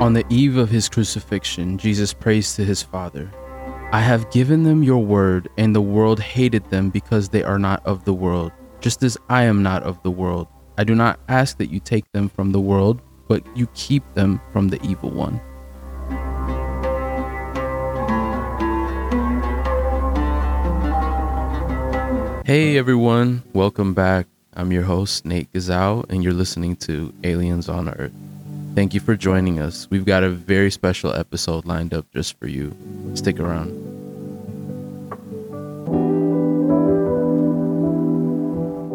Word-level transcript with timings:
On 0.00 0.14
the 0.14 0.24
eve 0.30 0.56
of 0.56 0.70
his 0.70 0.88
crucifixion, 0.88 1.76
Jesus 1.76 2.14
prays 2.14 2.54
to 2.54 2.64
his 2.64 2.82
Father 2.82 3.30
I 3.92 4.00
have 4.00 4.30
given 4.30 4.62
them 4.62 4.82
your 4.82 5.04
word, 5.04 5.50
and 5.58 5.76
the 5.76 5.82
world 5.82 6.18
hated 6.18 6.64
them 6.70 6.88
because 6.88 7.28
they 7.28 7.42
are 7.42 7.58
not 7.58 7.84
of 7.84 8.06
the 8.06 8.14
world, 8.14 8.50
just 8.80 9.02
as 9.02 9.18
I 9.28 9.42
am 9.42 9.62
not 9.62 9.82
of 9.82 10.02
the 10.02 10.10
world. 10.10 10.48
I 10.78 10.84
do 10.84 10.94
not 10.94 11.20
ask 11.28 11.58
that 11.58 11.68
you 11.68 11.80
take 11.80 12.10
them 12.12 12.30
from 12.30 12.50
the 12.50 12.60
world, 12.60 13.02
but 13.28 13.44
you 13.54 13.66
keep 13.74 14.02
them 14.14 14.40
from 14.54 14.68
the 14.68 14.82
evil 14.82 15.10
one. 15.10 15.38
Hey 22.46 22.78
everyone, 22.78 23.42
welcome 23.52 23.92
back. 23.92 24.26
I'm 24.54 24.72
your 24.72 24.84
host, 24.84 25.26
Nate 25.26 25.52
Gazal, 25.52 26.06
and 26.08 26.24
you're 26.24 26.32
listening 26.32 26.76
to 26.76 27.12
Aliens 27.22 27.68
on 27.68 27.90
Earth. 27.90 28.12
Thank 28.74 28.94
you 28.94 29.00
for 29.00 29.16
joining 29.16 29.58
us. 29.58 29.88
We've 29.90 30.04
got 30.04 30.22
a 30.22 30.30
very 30.30 30.70
special 30.70 31.12
episode 31.12 31.66
lined 31.66 31.92
up 31.92 32.06
just 32.12 32.38
for 32.38 32.46
you. 32.46 32.74
Stick 33.14 33.40
around. 33.40 33.70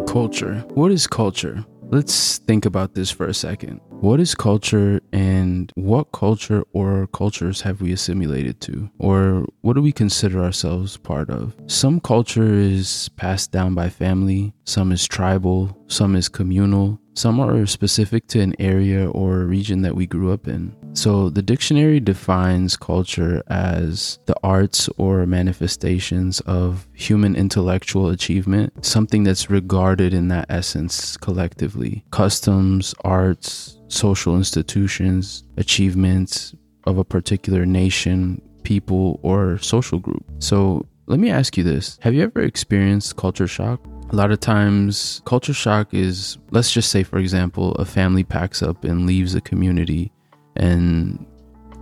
Culture. 0.08 0.64
What 0.74 0.92
is 0.92 1.08
culture? 1.08 1.66
Let's 1.92 2.40
think 2.40 2.66
about 2.66 2.96
this 2.96 3.12
for 3.12 3.28
a 3.28 3.34
second. 3.34 3.80
What 3.90 4.20
is 4.20 4.34
culture 4.34 5.02
and 5.12 5.72
what 5.76 6.12
culture 6.14 6.64
or 6.74 7.08
cultures 7.08 7.62
have 7.62 7.82
we 7.82 7.92
assimilated 7.92 8.62
to? 8.62 8.90
Or 8.98 9.46
what 9.62 9.74
do 9.74 9.82
we 9.82 9.92
consider 9.92 10.42
ourselves 10.42 10.98
part 10.98 11.30
of? 11.30 11.54
Some 11.68 12.00
culture 12.00 12.54
is 12.54 13.10
passed 13.18 13.52
down 13.52 13.76
by 13.76 13.90
family, 13.90 14.54
some 14.64 14.92
is 14.92 15.06
tribal, 15.08 15.78
some 15.88 16.16
is 16.16 16.28
communal, 16.28 17.00
some 17.16 17.40
are 17.40 17.66
specific 17.66 18.28
to 18.28 18.42
an 18.42 18.54
area 18.60 19.10
or 19.10 19.46
region 19.46 19.82
that 19.82 19.96
we 19.96 20.06
grew 20.06 20.32
up 20.32 20.48
in. 20.48 20.76
So, 20.94 21.30
the 21.30 21.42
dictionary 21.42 22.00
defines 22.00 22.78
culture 22.78 23.42
as 23.48 24.20
the 24.26 24.36
arts 24.44 24.90
or 24.98 25.26
manifestations 25.26 26.40
of 26.42 26.88
human 26.94 27.36
intellectual 27.36 28.10
achievement, 28.10 28.86
something 28.86 29.24
that's 29.24 29.50
regarded 29.50 30.14
in 30.14 30.28
that 30.30 30.46
essence 30.50 31.18
collectively. 31.18 32.06
Customs, 32.12 32.94
arts, 33.04 33.78
social 33.88 34.38
institutions, 34.38 35.44
achievements 35.58 36.54
of 36.86 36.98
a 36.98 37.04
particular 37.04 37.66
nation, 37.66 38.42
people, 38.64 39.20
or 39.24 39.58
social 39.58 40.00
group. 40.00 40.24
So, 40.40 40.86
let 41.08 41.20
me 41.20 41.30
ask 41.30 41.58
you 41.58 41.64
this 41.64 41.98
Have 42.02 42.14
you 42.14 42.24
ever 42.24 42.42
experienced 42.42 43.16
culture 43.16 43.48
shock? 43.48 43.86
A 44.12 44.16
lot 44.16 44.32
of 44.32 44.40
times, 44.40 45.22
culture 45.26 45.54
shock 45.54 45.94
is, 45.94 46.38
let's 46.52 46.72
just 46.72 46.90
say, 46.90 47.04
for 47.04 47.18
example, 47.18 47.74
a 47.74 47.86
family 47.86 48.24
packs 48.24 48.62
up 48.64 48.84
and 48.84 49.06
leaves 49.06 49.36
a 49.36 49.42
community 49.42 50.12
and 50.56 51.26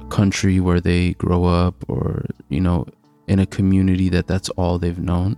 country 0.09 0.59
where 0.59 0.79
they 0.79 1.13
grow 1.13 1.45
up, 1.45 1.75
or, 1.88 2.25
you 2.49 2.59
know, 2.59 2.85
in 3.27 3.39
a 3.39 3.45
community 3.45 4.09
that 4.09 4.25
that's 4.25 4.49
all 4.51 4.79
they've 4.79 4.99
known, 4.99 5.38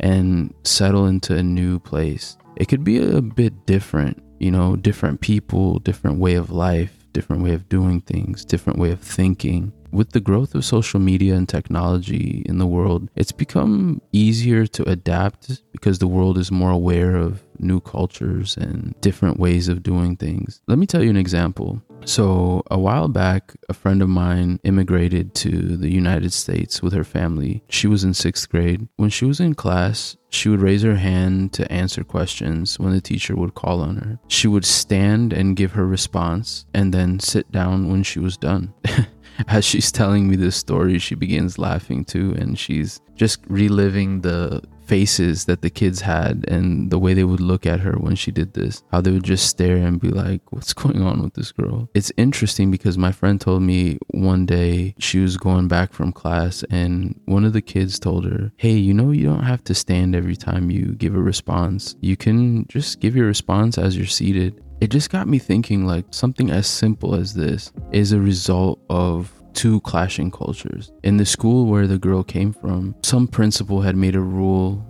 and 0.00 0.54
settle 0.62 1.06
into 1.06 1.34
a 1.34 1.42
new 1.42 1.78
place. 1.78 2.36
It 2.56 2.68
could 2.68 2.84
be 2.84 2.98
a 2.98 3.22
bit 3.22 3.66
different, 3.66 4.22
you 4.38 4.50
know, 4.50 4.76
different 4.76 5.20
people, 5.20 5.78
different 5.80 6.18
way 6.18 6.34
of 6.34 6.50
life, 6.50 7.06
different 7.12 7.42
way 7.42 7.54
of 7.54 7.68
doing 7.68 8.02
things, 8.02 8.44
different 8.44 8.78
way 8.78 8.90
of 8.90 9.00
thinking 9.00 9.72
with 9.96 10.12
the 10.12 10.20
growth 10.20 10.54
of 10.54 10.64
social 10.64 11.00
media 11.00 11.34
and 11.34 11.48
technology 11.48 12.42
in 12.44 12.58
the 12.58 12.66
world, 12.66 13.08
it's 13.16 13.32
become 13.32 14.02
easier 14.12 14.66
to 14.66 14.88
adapt 14.88 15.62
because 15.72 15.98
the 15.98 16.06
world 16.06 16.36
is 16.36 16.52
more 16.52 16.70
aware 16.70 17.16
of 17.16 17.42
new 17.58 17.80
cultures 17.80 18.56
and 18.58 18.94
different 19.00 19.40
ways 19.40 19.68
of 19.68 19.82
doing 19.82 20.14
things. 20.14 20.60
Let 20.66 20.76
me 20.76 20.86
tell 20.86 21.02
you 21.02 21.08
an 21.08 21.16
example. 21.16 21.82
So, 22.04 22.62
a 22.70 22.78
while 22.78 23.08
back, 23.08 23.54
a 23.70 23.74
friend 23.74 24.02
of 24.02 24.08
mine 24.08 24.60
immigrated 24.62 25.34
to 25.36 25.76
the 25.76 25.90
United 25.90 26.32
States 26.32 26.82
with 26.82 26.92
her 26.92 27.02
family. 27.02 27.64
She 27.70 27.86
was 27.86 28.04
in 28.04 28.12
sixth 28.12 28.48
grade. 28.50 28.86
When 28.96 29.10
she 29.10 29.24
was 29.24 29.40
in 29.40 29.54
class, 29.54 30.16
she 30.28 30.48
would 30.48 30.60
raise 30.60 30.82
her 30.82 30.96
hand 30.96 31.52
to 31.54 31.70
answer 31.72 32.04
questions 32.04 32.78
when 32.78 32.92
the 32.92 33.00
teacher 33.00 33.34
would 33.34 33.54
call 33.54 33.80
on 33.80 33.96
her. 33.96 34.18
She 34.28 34.46
would 34.46 34.66
stand 34.66 35.32
and 35.32 35.56
give 35.56 35.72
her 35.72 35.86
response 35.86 36.66
and 36.74 36.92
then 36.92 37.18
sit 37.18 37.50
down 37.50 37.88
when 37.90 38.02
she 38.02 38.18
was 38.20 38.36
done. 38.36 38.74
as 39.48 39.64
she's 39.64 39.92
telling 39.92 40.28
me 40.28 40.36
this 40.36 40.56
story, 40.56 40.98
she 40.98 41.14
begins 41.14 41.58
laughing 41.58 42.04
too, 42.04 42.34
and 42.38 42.58
she's 42.58 43.00
just 43.14 43.40
reliving 43.48 44.20
the 44.20 44.62
faces 44.86 45.46
that 45.46 45.62
the 45.62 45.70
kids 45.70 46.00
had 46.00 46.44
and 46.48 46.90
the 46.90 46.98
way 46.98 47.12
they 47.12 47.24
would 47.24 47.40
look 47.40 47.66
at 47.66 47.80
her 47.80 47.94
when 47.94 48.14
she 48.14 48.30
did 48.30 48.54
this. 48.54 48.82
How 48.90 49.00
they 49.00 49.10
would 49.10 49.24
just 49.24 49.48
stare 49.48 49.76
and 49.76 50.00
be 50.00 50.08
like, 50.08 50.40
What's 50.52 50.72
going 50.72 51.02
on 51.02 51.22
with 51.22 51.34
this 51.34 51.52
girl? 51.52 51.88
It's 51.94 52.12
interesting 52.16 52.70
because 52.70 52.96
my 52.96 53.12
friend 53.12 53.40
told 53.40 53.62
me 53.62 53.98
one 54.12 54.46
day 54.46 54.94
she 54.98 55.18
was 55.18 55.36
going 55.36 55.68
back 55.68 55.92
from 55.92 56.12
class 56.12 56.64
and 56.70 57.20
one 57.26 57.44
of 57.44 57.52
the 57.52 57.62
kids 57.62 57.98
told 57.98 58.24
her, 58.24 58.52
Hey, 58.56 58.72
you 58.72 58.94
know, 58.94 59.10
you 59.10 59.26
don't 59.26 59.42
have 59.42 59.64
to 59.64 59.74
stand 59.74 60.14
every 60.14 60.36
time 60.36 60.70
you 60.70 60.94
give 60.94 61.14
a 61.14 61.22
response. 61.22 61.96
You 62.00 62.16
can 62.16 62.66
just 62.68 63.00
give 63.00 63.16
your 63.16 63.26
response 63.26 63.78
as 63.78 63.96
you're 63.96 64.06
seated. 64.06 64.62
It 64.80 64.90
just 64.90 65.10
got 65.10 65.26
me 65.26 65.38
thinking 65.38 65.86
like 65.86 66.04
something 66.10 66.50
as 66.50 66.66
simple 66.66 67.14
as 67.14 67.32
this 67.32 67.72
is 67.92 68.12
a 68.12 68.20
result 68.20 68.78
of 68.90 69.32
two 69.54 69.80
clashing 69.80 70.30
cultures. 70.30 70.92
In 71.02 71.16
the 71.16 71.24
school 71.24 71.66
where 71.66 71.86
the 71.86 71.98
girl 71.98 72.22
came 72.22 72.52
from, 72.52 72.94
some 73.02 73.26
principal 73.26 73.80
had 73.80 73.96
made 73.96 74.14
a 74.14 74.20
rule 74.20 74.84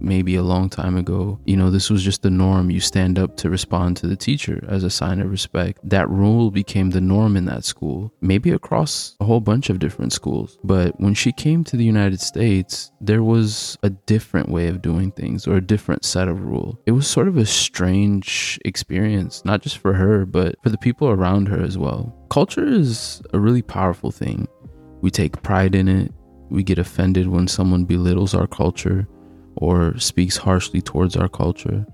maybe 0.00 0.36
a 0.36 0.42
long 0.42 0.68
time 0.68 0.96
ago. 0.96 1.38
You 1.44 1.56
know, 1.56 1.70
this 1.70 1.90
was 1.90 2.02
just 2.02 2.22
the 2.22 2.30
norm. 2.30 2.70
You 2.70 2.80
stand 2.80 3.18
up 3.18 3.36
to 3.38 3.50
respond 3.50 3.96
to 3.98 4.06
the 4.06 4.16
teacher 4.16 4.64
as 4.68 4.84
a 4.84 4.90
sign 4.90 5.20
of 5.20 5.30
respect. 5.30 5.80
That 5.82 6.08
rule 6.08 6.50
became 6.50 6.90
the 6.90 7.00
norm 7.00 7.36
in 7.36 7.44
that 7.46 7.64
school, 7.64 8.12
maybe 8.20 8.50
across 8.50 9.16
a 9.20 9.24
whole 9.24 9.40
bunch 9.40 9.70
of 9.70 9.78
different 9.78 10.12
schools. 10.12 10.58
But 10.64 10.98
when 11.00 11.14
she 11.14 11.32
came 11.32 11.64
to 11.64 11.76
the 11.76 11.84
United 11.84 12.20
States, 12.20 12.90
there 13.00 13.22
was 13.22 13.78
a 13.82 13.90
different 13.90 14.48
way 14.48 14.68
of 14.68 14.82
doing 14.82 15.12
things 15.12 15.46
or 15.46 15.56
a 15.56 15.60
different 15.60 16.04
set 16.04 16.28
of 16.28 16.42
rule. 16.42 16.80
It 16.86 16.92
was 16.92 17.06
sort 17.06 17.28
of 17.28 17.36
a 17.36 17.46
strange 17.46 18.58
experience, 18.64 19.44
not 19.44 19.62
just 19.62 19.78
for 19.78 19.94
her, 19.94 20.24
but 20.24 20.56
for 20.62 20.70
the 20.70 20.78
people 20.78 21.08
around 21.08 21.48
her 21.48 21.62
as 21.62 21.78
well. 21.78 22.14
Culture 22.30 22.66
is 22.66 23.22
a 23.32 23.38
really 23.38 23.62
powerful 23.62 24.10
thing. 24.10 24.46
We 25.00 25.10
take 25.10 25.42
pride 25.42 25.74
in 25.74 25.88
it. 25.88 26.12
We 26.50 26.62
get 26.62 26.78
offended 26.78 27.28
when 27.28 27.46
someone 27.46 27.84
belittles 27.84 28.34
our 28.34 28.46
culture 28.46 29.06
or 29.58 29.98
speaks 29.98 30.36
harshly 30.36 30.80
towards 30.80 31.16
our 31.16 31.28
culture, 31.28 31.84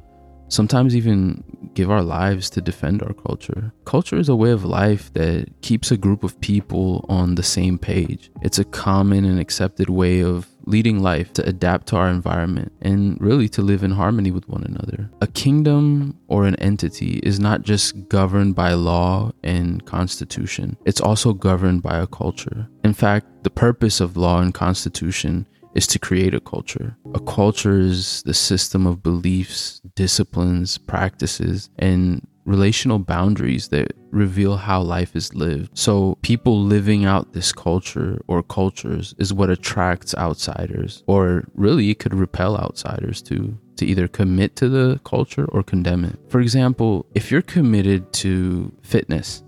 sometimes 0.48 0.94
even 0.94 1.42
give 1.74 1.90
our 1.90 2.02
lives 2.02 2.48
to 2.50 2.60
defend 2.60 3.02
our 3.02 3.14
culture. 3.14 3.72
Culture 3.84 4.16
is 4.16 4.28
a 4.28 4.36
way 4.36 4.50
of 4.50 4.64
life 4.64 5.12
that 5.14 5.46
keeps 5.62 5.90
a 5.90 5.96
group 5.96 6.22
of 6.22 6.40
people 6.40 7.04
on 7.08 7.34
the 7.34 7.42
same 7.42 7.78
page. 7.78 8.30
It's 8.42 8.58
a 8.58 8.64
common 8.64 9.24
and 9.24 9.40
accepted 9.40 9.90
way 9.90 10.22
of 10.22 10.46
leading 10.66 11.02
life 11.02 11.32
to 11.34 11.46
adapt 11.46 11.88
to 11.88 11.96
our 11.96 12.08
environment 12.08 12.72
and 12.80 13.20
really 13.20 13.48
to 13.50 13.60
live 13.62 13.82
in 13.82 13.90
harmony 13.90 14.30
with 14.30 14.48
one 14.48 14.64
another. 14.64 15.10
A 15.20 15.26
kingdom 15.26 16.18
or 16.28 16.46
an 16.46 16.56
entity 16.56 17.20
is 17.22 17.38
not 17.40 17.62
just 17.62 18.08
governed 18.08 18.54
by 18.54 18.72
law 18.72 19.32
and 19.42 19.84
constitution, 19.84 20.76
it's 20.84 21.00
also 21.00 21.32
governed 21.32 21.82
by 21.82 21.98
a 21.98 22.06
culture. 22.06 22.68
In 22.82 22.94
fact, 22.94 23.26
the 23.42 23.50
purpose 23.50 24.00
of 24.00 24.16
law 24.16 24.40
and 24.40 24.54
constitution 24.54 25.46
is 25.74 25.86
to 25.88 25.98
create 25.98 26.34
a 26.34 26.40
culture. 26.40 26.96
A 27.14 27.20
culture 27.20 27.78
is 27.78 28.22
the 28.22 28.34
system 28.34 28.86
of 28.86 29.02
beliefs, 29.02 29.80
disciplines, 29.94 30.78
practices, 30.78 31.70
and 31.78 32.26
relational 32.44 32.98
boundaries 32.98 33.68
that 33.68 33.92
reveal 34.10 34.56
how 34.56 34.80
life 34.80 35.16
is 35.16 35.34
lived. 35.34 35.76
So, 35.76 36.16
people 36.22 36.60
living 36.60 37.04
out 37.04 37.32
this 37.32 37.52
culture 37.52 38.20
or 38.28 38.42
cultures 38.42 39.14
is 39.18 39.32
what 39.32 39.50
attracts 39.50 40.14
outsiders, 40.14 41.02
or 41.06 41.44
really, 41.54 41.90
it 41.90 41.98
could 41.98 42.14
repel 42.14 42.56
outsiders 42.56 43.22
too, 43.22 43.58
to 43.76 43.86
either 43.86 44.08
commit 44.08 44.56
to 44.56 44.68
the 44.68 45.00
culture 45.04 45.46
or 45.46 45.62
condemn 45.62 46.04
it. 46.04 46.18
For 46.28 46.40
example, 46.40 47.06
if 47.14 47.30
you're 47.30 47.42
committed 47.42 48.12
to 48.14 48.72
fitness, 48.82 49.42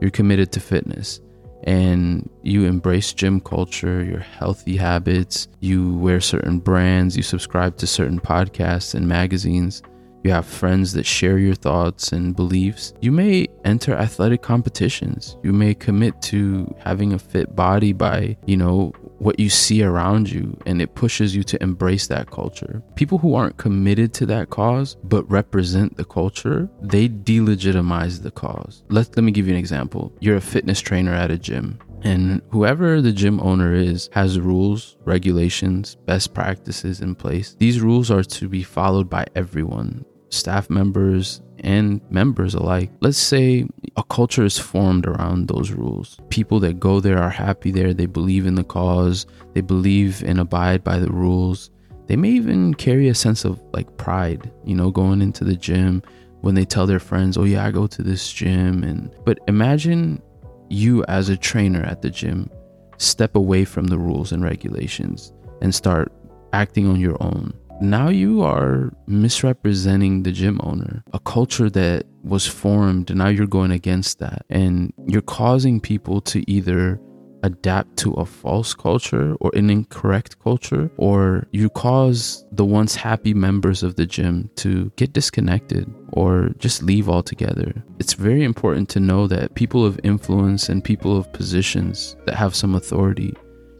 you're 0.00 0.10
committed 0.10 0.52
to 0.52 0.60
fitness 0.60 1.20
and 1.64 2.28
you 2.42 2.64
embrace 2.64 3.12
gym 3.12 3.40
culture, 3.40 4.02
your 4.04 4.20
healthy 4.20 4.76
habits, 4.76 5.48
you 5.60 5.96
wear 5.96 6.20
certain 6.20 6.58
brands, 6.58 7.16
you 7.16 7.22
subscribe 7.22 7.76
to 7.78 7.86
certain 7.86 8.20
podcasts 8.20 8.94
and 8.94 9.06
magazines, 9.06 9.82
you 10.24 10.30
have 10.30 10.46
friends 10.46 10.92
that 10.92 11.04
share 11.04 11.38
your 11.38 11.54
thoughts 11.54 12.12
and 12.12 12.36
beliefs, 12.36 12.92
you 13.00 13.10
may 13.10 13.46
enter 13.64 13.94
athletic 13.94 14.40
competitions. 14.42 15.36
You 15.42 15.52
may 15.52 15.74
commit 15.74 16.20
to 16.22 16.72
having 16.78 17.12
a 17.12 17.18
fit 17.18 17.56
body 17.56 17.92
by, 17.92 18.36
you 18.46 18.56
know, 18.56 18.92
what 19.22 19.38
you 19.38 19.48
see 19.48 19.82
around 19.82 20.30
you 20.30 20.58
and 20.66 20.82
it 20.82 20.94
pushes 20.94 21.34
you 21.34 21.44
to 21.44 21.62
embrace 21.62 22.08
that 22.08 22.30
culture. 22.30 22.82
People 22.96 23.18
who 23.18 23.34
aren't 23.34 23.56
committed 23.56 24.12
to 24.14 24.26
that 24.26 24.50
cause 24.50 24.96
but 25.04 25.30
represent 25.30 25.96
the 25.96 26.04
culture, 26.04 26.68
they 26.80 27.08
delegitimize 27.08 28.22
the 28.22 28.32
cause. 28.32 28.82
Let 28.88 29.16
let 29.16 29.24
me 29.24 29.32
give 29.32 29.46
you 29.46 29.52
an 29.52 29.58
example. 29.58 30.12
You're 30.20 30.36
a 30.36 30.40
fitness 30.40 30.80
trainer 30.80 31.14
at 31.14 31.30
a 31.30 31.38
gym 31.38 31.78
and 32.02 32.42
whoever 32.50 33.00
the 33.00 33.12
gym 33.12 33.40
owner 33.40 33.72
is 33.72 34.10
has 34.12 34.40
rules, 34.40 34.96
regulations, 35.04 35.94
best 36.04 36.34
practices 36.34 37.00
in 37.00 37.14
place. 37.14 37.54
These 37.58 37.80
rules 37.80 38.10
are 38.10 38.24
to 38.24 38.48
be 38.48 38.64
followed 38.64 39.08
by 39.08 39.26
everyone 39.36 40.04
staff 40.30 40.70
members 40.70 41.42
and 41.62 42.00
members 42.10 42.54
alike. 42.54 42.90
Let's 43.00 43.18
say 43.18 43.66
a 43.96 44.02
culture 44.04 44.44
is 44.44 44.58
formed 44.58 45.06
around 45.06 45.48
those 45.48 45.70
rules. 45.70 46.18
People 46.28 46.60
that 46.60 46.80
go 46.80 47.00
there 47.00 47.18
are 47.18 47.30
happy 47.30 47.70
there. 47.70 47.94
They 47.94 48.06
believe 48.06 48.46
in 48.46 48.56
the 48.56 48.64
cause. 48.64 49.26
They 49.54 49.60
believe 49.60 50.22
and 50.22 50.40
abide 50.40 50.82
by 50.82 50.98
the 50.98 51.10
rules. 51.10 51.70
They 52.06 52.16
may 52.16 52.30
even 52.30 52.74
carry 52.74 53.08
a 53.08 53.14
sense 53.14 53.44
of 53.44 53.62
like 53.72 53.96
pride, 53.96 54.50
you 54.64 54.74
know, 54.74 54.90
going 54.90 55.22
into 55.22 55.44
the 55.44 55.56
gym 55.56 56.02
when 56.40 56.54
they 56.54 56.64
tell 56.64 56.86
their 56.86 56.98
friends, 56.98 57.38
"Oh 57.38 57.44
yeah, 57.44 57.64
I 57.64 57.70
go 57.70 57.86
to 57.86 58.02
this 58.02 58.32
gym." 58.32 58.82
And 58.82 59.14
but 59.24 59.38
imagine 59.46 60.20
you 60.68 61.04
as 61.04 61.28
a 61.28 61.36
trainer 61.36 61.82
at 61.82 62.02
the 62.02 62.10
gym 62.10 62.50
step 62.98 63.36
away 63.36 63.64
from 63.64 63.86
the 63.86 63.98
rules 63.98 64.32
and 64.32 64.42
regulations 64.42 65.32
and 65.60 65.74
start 65.74 66.12
acting 66.52 66.86
on 66.86 67.00
your 67.00 67.16
own 67.22 67.52
now 67.82 68.08
you 68.08 68.42
are 68.42 68.92
misrepresenting 69.06 70.22
the 70.22 70.32
gym 70.32 70.60
owner, 70.62 71.02
a 71.12 71.18
culture 71.18 71.70
that 71.70 72.04
was 72.22 72.46
formed, 72.46 73.10
and 73.10 73.18
now 73.18 73.28
you're 73.28 73.46
going 73.46 73.72
against 73.72 74.18
that. 74.20 74.44
And 74.48 74.92
you're 75.06 75.22
causing 75.22 75.80
people 75.80 76.20
to 76.22 76.48
either 76.50 77.00
adapt 77.42 77.96
to 77.96 78.12
a 78.12 78.24
false 78.24 78.72
culture 78.72 79.34
or 79.40 79.50
an 79.54 79.68
incorrect 79.68 80.38
culture, 80.38 80.90
or 80.96 81.46
you 81.50 81.68
cause 81.70 82.44
the 82.52 82.64
once 82.64 82.94
happy 82.94 83.34
members 83.34 83.82
of 83.82 83.96
the 83.96 84.06
gym 84.06 84.48
to 84.56 84.92
get 84.96 85.12
disconnected 85.12 85.92
or 86.12 86.50
just 86.58 86.82
leave 86.82 87.08
altogether. 87.08 87.72
It's 87.98 88.14
very 88.14 88.44
important 88.44 88.88
to 88.90 89.00
know 89.00 89.26
that 89.26 89.54
people 89.54 89.84
of 89.84 89.98
influence 90.04 90.68
and 90.68 90.84
people 90.84 91.16
of 91.16 91.32
positions 91.32 92.16
that 92.26 92.36
have 92.36 92.54
some 92.54 92.74
authority 92.74 93.34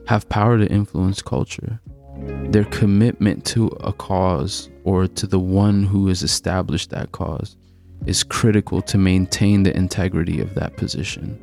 have 0.09 0.29
power 0.29 0.59
to 0.59 0.67
influence 0.67 1.23
culture 1.23 1.81
their 2.53 2.65
commitment 2.65 3.45
to 3.47 3.69
a 3.81 3.93
cause 3.93 4.69
or 4.85 5.07
to 5.07 5.27
the 5.27 5.41
one 5.41 5.85
who 5.85 6.09
has 6.09 6.23
established 6.23 6.91
that 6.91 7.13
cause 7.13 7.57
is 8.07 8.23
critical 8.23 8.83
to 8.83 8.99
maintain 8.99 9.63
the 9.63 9.77
integrity 9.77 10.41
of 10.41 10.55
that 10.55 10.77
position 10.77 11.41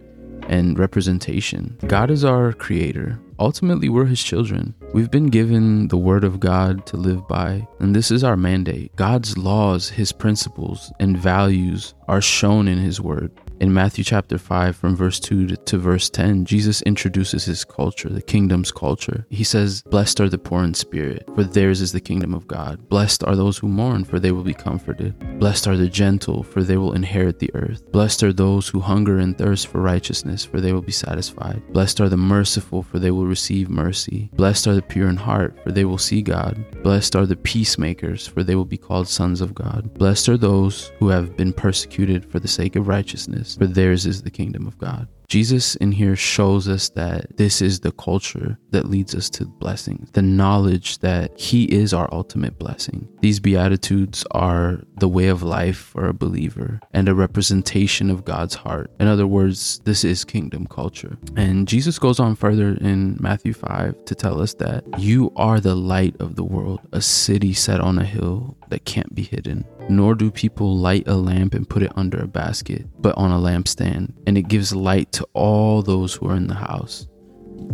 and 0.49 0.77
representation. 0.77 1.77
God 1.87 2.09
is 2.09 2.25
our 2.25 2.53
creator. 2.53 3.19
Ultimately, 3.39 3.87
we're 3.87 4.05
his 4.05 4.21
children. 4.21 4.73
We've 4.93 5.11
been 5.11 5.27
given 5.27 5.87
the 5.87 5.97
word 5.97 6.23
of 6.23 6.39
God 6.39 6.85
to 6.87 6.97
live 6.97 7.27
by, 7.27 7.67
and 7.79 7.95
this 7.95 8.11
is 8.11 8.23
our 8.23 8.35
mandate. 8.35 8.93
God's 8.95 9.37
laws, 9.37 9.89
his 9.89 10.11
principles, 10.11 10.91
and 10.99 11.17
values 11.17 11.93
are 12.07 12.21
shown 12.21 12.67
in 12.67 12.79
his 12.79 12.99
word. 12.99 13.31
In 13.59 13.73
Matthew 13.73 14.05
chapter 14.05 14.37
5, 14.37 14.77
from 14.77 14.95
verse 14.95 15.19
2 15.19 15.47
to, 15.47 15.77
verse 15.77 16.09
10, 16.09 16.45
Jesus 16.45 16.81
introduces 16.83 17.43
his 17.43 17.65
culture, 17.65 18.07
the 18.07 18.21
kingdom's 18.21 18.71
culture. 18.71 19.25
He 19.29 19.43
says, 19.43 19.81
Blessed 19.81 20.21
are 20.21 20.29
the 20.29 20.37
poor 20.37 20.63
in 20.63 20.73
spirit, 20.73 21.27
for 21.35 21.43
theirs 21.43 21.81
is 21.81 21.91
the 21.91 21.99
kingdom 21.99 22.33
of 22.33 22.47
God. 22.47 22.87
Blessed 22.87 23.21
are 23.25 23.35
those 23.35 23.57
who 23.57 23.67
mourn, 23.67 24.05
for 24.05 24.17
they 24.17 24.31
will 24.31 24.45
be 24.45 24.53
comforted. 24.53 25.13
Blessed 25.39 25.67
are 25.67 25.75
the 25.75 25.89
gentle, 25.89 26.41
for 26.41 26.63
they 26.63 26.77
will 26.77 26.93
inherit 26.93 27.39
the 27.39 27.53
earth. 27.53 27.91
Blessed 27.91 28.23
are 28.23 28.31
those 28.31 28.69
who 28.69 28.79
hunger 28.79 29.19
and 29.19 29.37
thirst 29.37 29.67
for 29.67 29.81
righteousness, 29.81 30.45
for 30.45 30.61
they 30.61 30.71
will 30.71 30.81
be 30.81 30.93
satisfied. 30.93 31.61
Blessed 31.73 31.99
are 31.99 32.09
the 32.09 32.15
merciful, 32.15 32.81
for 32.81 32.97
they 32.97 33.11
will 33.11 33.25
receive 33.25 33.69
mercy. 33.69 34.29
Blessed 34.35 34.67
are 34.67 34.75
the 34.75 34.81
pure 34.81 35.09
in 35.09 35.17
heart, 35.17 35.59
for 35.63 35.73
they 35.73 35.83
will 35.83 35.97
see 35.97 36.21
God. 36.21 36.63
Blessed 36.81 37.13
are 37.13 37.25
the 37.25 37.35
peacemakers, 37.35 38.25
for 38.25 38.41
they 38.41 38.55
will 38.55 38.63
be 38.63 38.77
called 38.77 39.09
sons 39.09 39.41
of 39.41 39.53
God. 39.53 39.93
Blessed 39.95 40.29
are 40.29 40.37
those 40.37 40.93
who 40.99 41.09
have 41.09 41.35
been 41.35 41.51
persecuted 41.51 42.23
for 42.31 42.39
the 42.39 42.47
sake 42.47 42.77
of 42.77 42.87
righteousness 42.87 43.48
for 43.55 43.67
theirs 43.67 44.05
is 44.05 44.21
the 44.21 44.31
kingdom 44.31 44.67
of 44.67 44.77
God. 44.77 45.07
Jesus 45.29 45.75
in 45.75 45.91
here 45.91 46.15
shows 46.15 46.67
us 46.67 46.89
that 46.89 47.37
this 47.37 47.61
is 47.61 47.81
the 47.81 47.91
culture 47.91 48.57
that 48.71 48.89
leads 48.89 49.13
us 49.13 49.29
to 49.29 49.45
blessings, 49.45 50.09
the 50.11 50.23
knowledge 50.23 50.97
that 50.99 51.39
He 51.39 51.65
is 51.65 51.93
our 51.93 52.09
ultimate 52.11 52.57
blessing. 52.57 53.07
These 53.21 53.39
Beatitudes 53.39 54.25
are 54.31 54.81
the 54.97 55.07
way 55.07 55.27
of 55.27 55.43
life 55.43 55.77
for 55.77 56.07
a 56.07 56.15
believer 56.15 56.79
and 56.93 57.07
a 57.07 57.13
representation 57.13 58.09
of 58.09 58.25
God's 58.25 58.55
heart. 58.55 58.89
In 58.99 59.05
other 59.05 59.27
words, 59.27 59.79
this 59.85 60.03
is 60.03 60.25
kingdom 60.25 60.65
culture. 60.65 61.15
And 61.35 61.67
Jesus 61.67 61.99
goes 61.99 62.19
on 62.19 62.35
further 62.35 62.69
in 62.81 63.17
Matthew 63.19 63.53
5 63.53 64.05
to 64.05 64.15
tell 64.15 64.41
us 64.41 64.55
that 64.55 64.83
you 64.97 65.31
are 65.35 65.59
the 65.59 65.75
light 65.75 66.15
of 66.19 66.37
the 66.37 66.43
world, 66.43 66.79
a 66.91 67.01
city 67.01 67.53
set 67.53 67.79
on 67.81 67.99
a 67.99 68.03
hill 68.03 68.57
that 68.69 68.85
can't 68.85 69.13
be 69.13 69.23
hidden. 69.23 69.65
Nor 69.89 70.15
do 70.15 70.31
people 70.31 70.77
light 70.77 71.07
a 71.07 71.15
lamp 71.15 71.53
and 71.53 71.69
put 71.69 71.83
it 71.83 71.91
under 71.95 72.19
a 72.19 72.27
basket, 72.27 72.85
but 72.99 73.17
on 73.17 73.31
a 73.31 73.37
lampstand, 73.37 74.13
and 74.27 74.37
it 74.37 74.47
gives 74.47 74.75
light 74.75 75.11
to 75.13 75.27
all 75.33 75.81
those 75.81 76.13
who 76.13 76.29
are 76.29 76.35
in 76.35 76.47
the 76.47 76.53
house. 76.53 77.07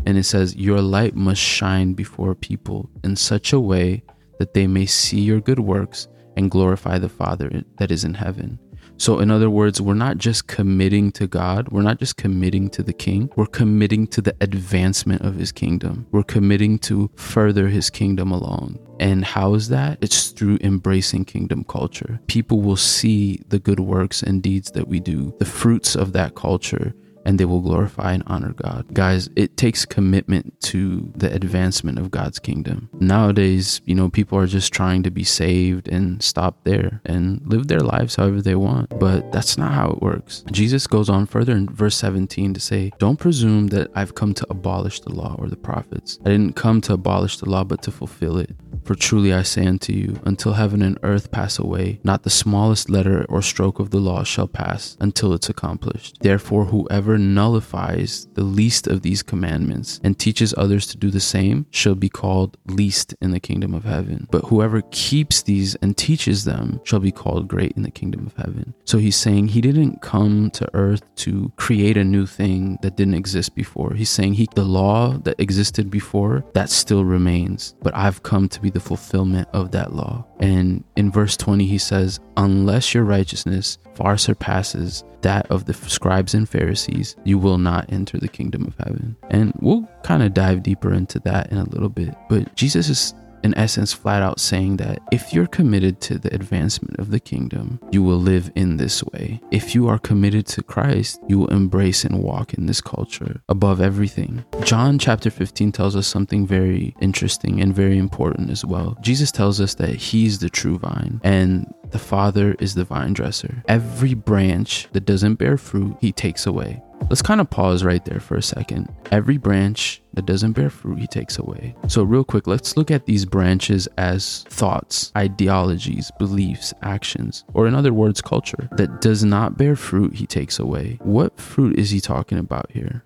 And 0.06 0.18
it 0.18 0.24
says, 0.24 0.56
Your 0.56 0.82
light 0.82 1.16
must 1.16 1.42
shine 1.42 1.94
before 1.94 2.36
people 2.36 2.90
in 3.04 3.16
such 3.16 3.54
a 3.54 3.60
way 3.60 4.04
that 4.40 4.54
they 4.54 4.68
may 4.68 4.86
see 4.86 5.22
your 5.22 5.40
good 5.40 5.60
works 5.60 6.08
and 6.36 6.52
glorify 6.52 6.98
the 6.98 7.10
Father 7.10 7.64
that 7.78 7.92
is 7.92 8.04
in 8.04 8.14
heaven. 8.14 8.60
So, 8.98 9.20
in 9.20 9.30
other 9.30 9.50
words, 9.50 9.82
we're 9.82 9.94
not 9.94 10.18
just 10.18 10.48
committing 10.48 11.12
to 11.14 11.28
God, 11.28 11.70
we're 11.70 11.82
not 11.82 12.00
just 12.00 12.18
committing 12.18 12.70
to 12.72 12.84
the 12.84 12.94
King, 12.94 13.30
we're 13.36 13.46
committing 13.46 14.08
to 14.08 14.22
the 14.22 14.36
advancement 14.42 15.22
of 15.22 15.36
His 15.36 15.52
kingdom. 15.52 16.08
We're 16.12 16.24
committing 16.24 16.80
to 16.80 17.10
further 17.16 17.68
His 17.68 17.90
kingdom 17.90 18.32
along. 18.32 18.80
And 19.00 19.26
how 19.26 19.54
is 19.56 19.68
that? 19.70 19.98
It's 20.02 20.30
through 20.30 20.60
embracing 20.62 21.26
kingdom 21.26 21.66
culture. 21.66 22.20
People 22.28 22.62
will 22.62 22.78
see 22.78 23.42
the 23.50 23.60
good 23.60 23.80
works 23.80 24.24
and 24.24 24.42
deeds 24.42 24.72
that 24.72 24.88
we 24.88 25.00
do, 25.00 25.34
the 25.40 25.46
fruits 25.46 25.96
of 25.96 26.14
that 26.14 26.36
culture, 26.36 26.94
and 27.26 27.40
they 27.40 27.46
will 27.46 27.62
glorify 27.62 28.14
and 28.14 28.24
honor 28.28 28.54
God. 28.54 28.94
Guys, 28.94 29.30
it 29.36 29.58
takes 29.58 29.86
commitment 29.86 30.60
to 30.62 31.12
the 31.16 31.34
advancement 31.34 32.00
of 32.00 32.12
God's 32.12 32.40
kingdom. 32.40 32.90
Nowadays, 32.94 33.82
you 33.86 33.96
know, 33.96 34.10
people 34.10 34.38
are 34.38 34.48
just 34.48 34.72
trying 34.72 35.04
to 35.04 35.12
be 35.12 35.24
saved 35.24 35.88
and 35.88 36.22
stop 36.24 36.64
there 36.64 37.02
and 37.06 37.42
live 37.46 37.68
their 37.68 37.80
lives 37.80 38.16
however 38.16 38.42
they 38.42 38.56
want, 38.56 38.98
but 39.00 39.32
that's 39.32 39.58
not 39.58 39.74
how 39.74 39.90
it 39.92 40.02
works. 40.02 40.44
Jesus 40.52 40.88
goes 40.88 41.10
on 41.10 41.26
further 41.26 41.54
in 41.54 41.68
verse 41.68 41.98
17 41.98 42.54
to 42.54 42.60
say, 42.60 42.92
Don't 43.00 43.20
presume 43.20 43.68
that 43.68 43.92
I've 43.96 44.16
come 44.16 44.34
to 44.36 44.48
abolish 44.50 45.00
the 45.02 45.14
law 45.14 45.36
or 45.40 45.48
the 45.48 45.56
prophets. 45.56 46.20
I 46.26 46.30
didn't 46.30 46.56
come 46.56 46.82
to 46.82 46.94
abolish 46.94 47.38
the 47.38 47.50
law, 47.50 47.64
but 47.64 47.82
to 47.84 47.92
fulfill 47.92 48.38
it. 48.38 48.56
For 48.84 48.94
truly 48.94 49.34
I 49.34 49.42
say 49.42 49.66
unto 49.66 49.94
you, 49.94 50.20
until 50.26 50.54
heaven 50.54 50.84
and 50.84 51.00
earth 51.02 51.32
pass 51.32 51.58
away, 51.58 52.00
not 52.04 52.22
the 52.22 52.30
smallest 52.30 52.88
letter 52.88 53.26
or 53.30 53.42
stroke 53.42 53.80
of 53.80 53.90
the 53.90 53.98
law 53.98 54.24
shall 54.24 54.48
pass 54.48 54.96
until 55.00 55.34
it's 55.34 55.50
accomplished. 55.50 56.18
Therefore, 56.22 56.66
whoever 56.66 57.15
nullifies 57.18 58.28
the 58.34 58.44
least 58.44 58.88
of 58.88 59.02
these 59.02 59.24
commandments 59.24 60.00
and 60.04 60.18
teaches 60.18 60.54
others 60.58 60.88
to 60.88 60.98
do 60.98 61.10
the 61.10 61.20
same 61.20 61.66
shall 61.72 61.96
be 61.96 62.10
called 62.10 62.58
least 62.68 63.16
in 63.22 63.32
the 63.32 63.40
kingdom 63.40 63.74
of 63.74 63.84
heaven. 63.84 64.28
But 64.32 64.46
whoever 64.46 64.82
keeps 64.92 65.44
these 65.44 65.76
and 65.76 65.98
teaches 65.98 66.46
them 66.46 66.82
shall 66.84 67.00
be 67.00 67.12
called 67.12 67.48
great 67.48 67.74
in 67.76 67.84
the 67.84 67.92
kingdom 67.92 68.26
of 68.26 68.36
heaven. 68.36 68.74
So 68.86 68.98
he's 68.98 69.16
saying 69.16 69.50
he 69.50 69.62
didn't 69.62 70.02
come 70.02 70.52
to 70.52 70.70
earth 70.74 71.04
to 71.18 71.52
create 71.58 71.98
a 71.98 72.04
new 72.04 72.26
thing 72.26 72.78
that 72.82 72.96
didn't 72.96 73.16
exist 73.16 73.56
before. 73.56 73.94
He's 73.94 74.10
saying 74.10 74.34
he 74.34 74.48
the 74.56 74.64
law 74.64 75.18
that 75.20 75.40
existed 75.40 75.90
before 75.90 76.46
that 76.54 76.70
still 76.70 77.04
remains, 77.04 77.76
but 77.82 77.96
I've 77.96 78.24
come 78.24 78.48
to 78.50 78.62
be 78.62 78.70
the 78.70 78.80
fulfillment 78.80 79.48
of 79.54 79.72
that 79.72 79.94
law. 79.94 80.26
And 80.40 80.84
in 80.96 81.12
verse 81.12 81.38
20, 81.38 81.66
he 81.66 81.78
says, 81.78 82.20
Unless 82.38 82.94
your 82.94 83.04
righteousness 83.04 83.78
far 83.94 84.18
surpasses 84.18 85.04
that 85.22 85.50
of 85.50 85.66
the 85.66 85.74
scribes 85.74 86.34
and 86.34 86.48
Pharisees, 86.48 87.16
you 87.24 87.40
will 87.40 87.58
not 87.58 87.92
enter 87.92 88.18
the 88.18 88.28
kingdom 88.28 88.66
of 88.66 88.76
heaven. 88.78 89.16
And 89.30 89.54
we'll 89.60 89.90
kind 90.04 90.22
of 90.22 90.34
dive 90.34 90.62
deeper 90.62 90.94
into 90.94 91.20
that 91.22 91.52
in 91.52 91.58
a 91.58 91.70
little 91.70 91.90
bit. 91.90 92.16
But 92.30 92.56
Jesus 92.56 92.90
is 92.90 93.14
in 93.46 93.56
essence, 93.58 93.94
flat 93.94 94.24
out 94.24 94.40
saying 94.40 94.78
that 94.78 95.00
if 95.12 95.32
you're 95.32 95.46
committed 95.46 96.02
to 96.02 96.18
the 96.18 96.34
advancement 96.34 96.98
of 97.00 97.12
the 97.12 97.20
kingdom, 97.20 97.80
you 97.92 98.02
will 98.02 98.18
live 98.18 98.52
in 98.56 98.78
this 98.78 99.04
way. 99.04 99.40
If 99.52 99.76
you 99.76 99.88
are 99.88 100.00
committed 100.00 100.48
to 100.48 100.64
Christ, 100.64 101.20
you 101.30 101.38
will 101.38 101.48
embrace 101.48 102.04
and 102.04 102.24
walk 102.24 102.56
in 102.56 102.66
this 102.66 102.82
culture 102.82 103.42
above 103.48 103.80
everything. 103.80 104.44
John 104.64 104.98
chapter 104.98 105.30
15 105.30 105.72
tells 105.72 105.96
us 105.96 106.08
something 106.08 106.48
very 106.48 106.96
interesting 107.02 107.62
and 107.62 107.74
very 107.74 108.00
important 108.00 108.50
as 108.50 108.66
well. 108.66 108.98
Jesus 109.02 109.32
tells 109.32 109.62
us 109.62 109.76
that 109.76 109.96
He's 109.96 110.40
the 110.40 110.50
true 110.50 110.80
vine 110.80 111.22
and 111.24 111.72
the 111.92 112.00
Father 112.00 112.56
is 112.60 112.74
the 112.74 112.84
vine 112.84 113.14
dresser. 113.14 113.64
Every 113.68 114.16
branch 114.16 114.88
that 114.94 115.06
doesn't 115.06 115.36
bear 115.36 115.58
fruit, 115.58 115.96
He 116.02 116.12
takes 116.12 116.48
away. 116.48 116.82
Let's 117.08 117.22
kind 117.22 117.40
of 117.40 117.50
pause 117.52 117.84
right 117.84 118.04
there 118.04 118.20
for 118.20 118.36
a 118.36 118.42
second. 118.42 118.94
Every 119.12 119.38
branch 119.38 120.02
that 120.16 120.26
doesn't 120.26 120.54
bear 120.54 120.72
fruit, 120.72 120.98
he 120.98 121.08
takes 121.08 121.38
away. 121.38 121.76
So, 121.88 122.04
real 122.04 122.24
quick, 122.24 122.48
let's 122.48 122.78
look 122.78 122.90
at 122.90 123.06
these 123.06 123.26
branches 123.26 123.88
as 123.98 124.44
thoughts, 124.50 125.12
ideologies, 125.16 126.12
beliefs, 126.18 126.74
actions, 126.82 127.44
or 127.54 127.68
in 127.68 127.76
other 127.76 127.94
words, 127.94 128.22
culture 128.22 128.68
that 128.72 129.02
does 129.02 129.24
not 129.24 129.58
bear 129.58 129.76
fruit, 129.76 130.16
he 130.16 130.26
takes 130.26 130.58
away. 130.58 130.98
What 131.04 131.40
fruit 131.40 131.78
is 131.78 131.92
he 131.92 132.02
talking 132.02 132.40
about 132.40 132.72
here? 132.72 133.04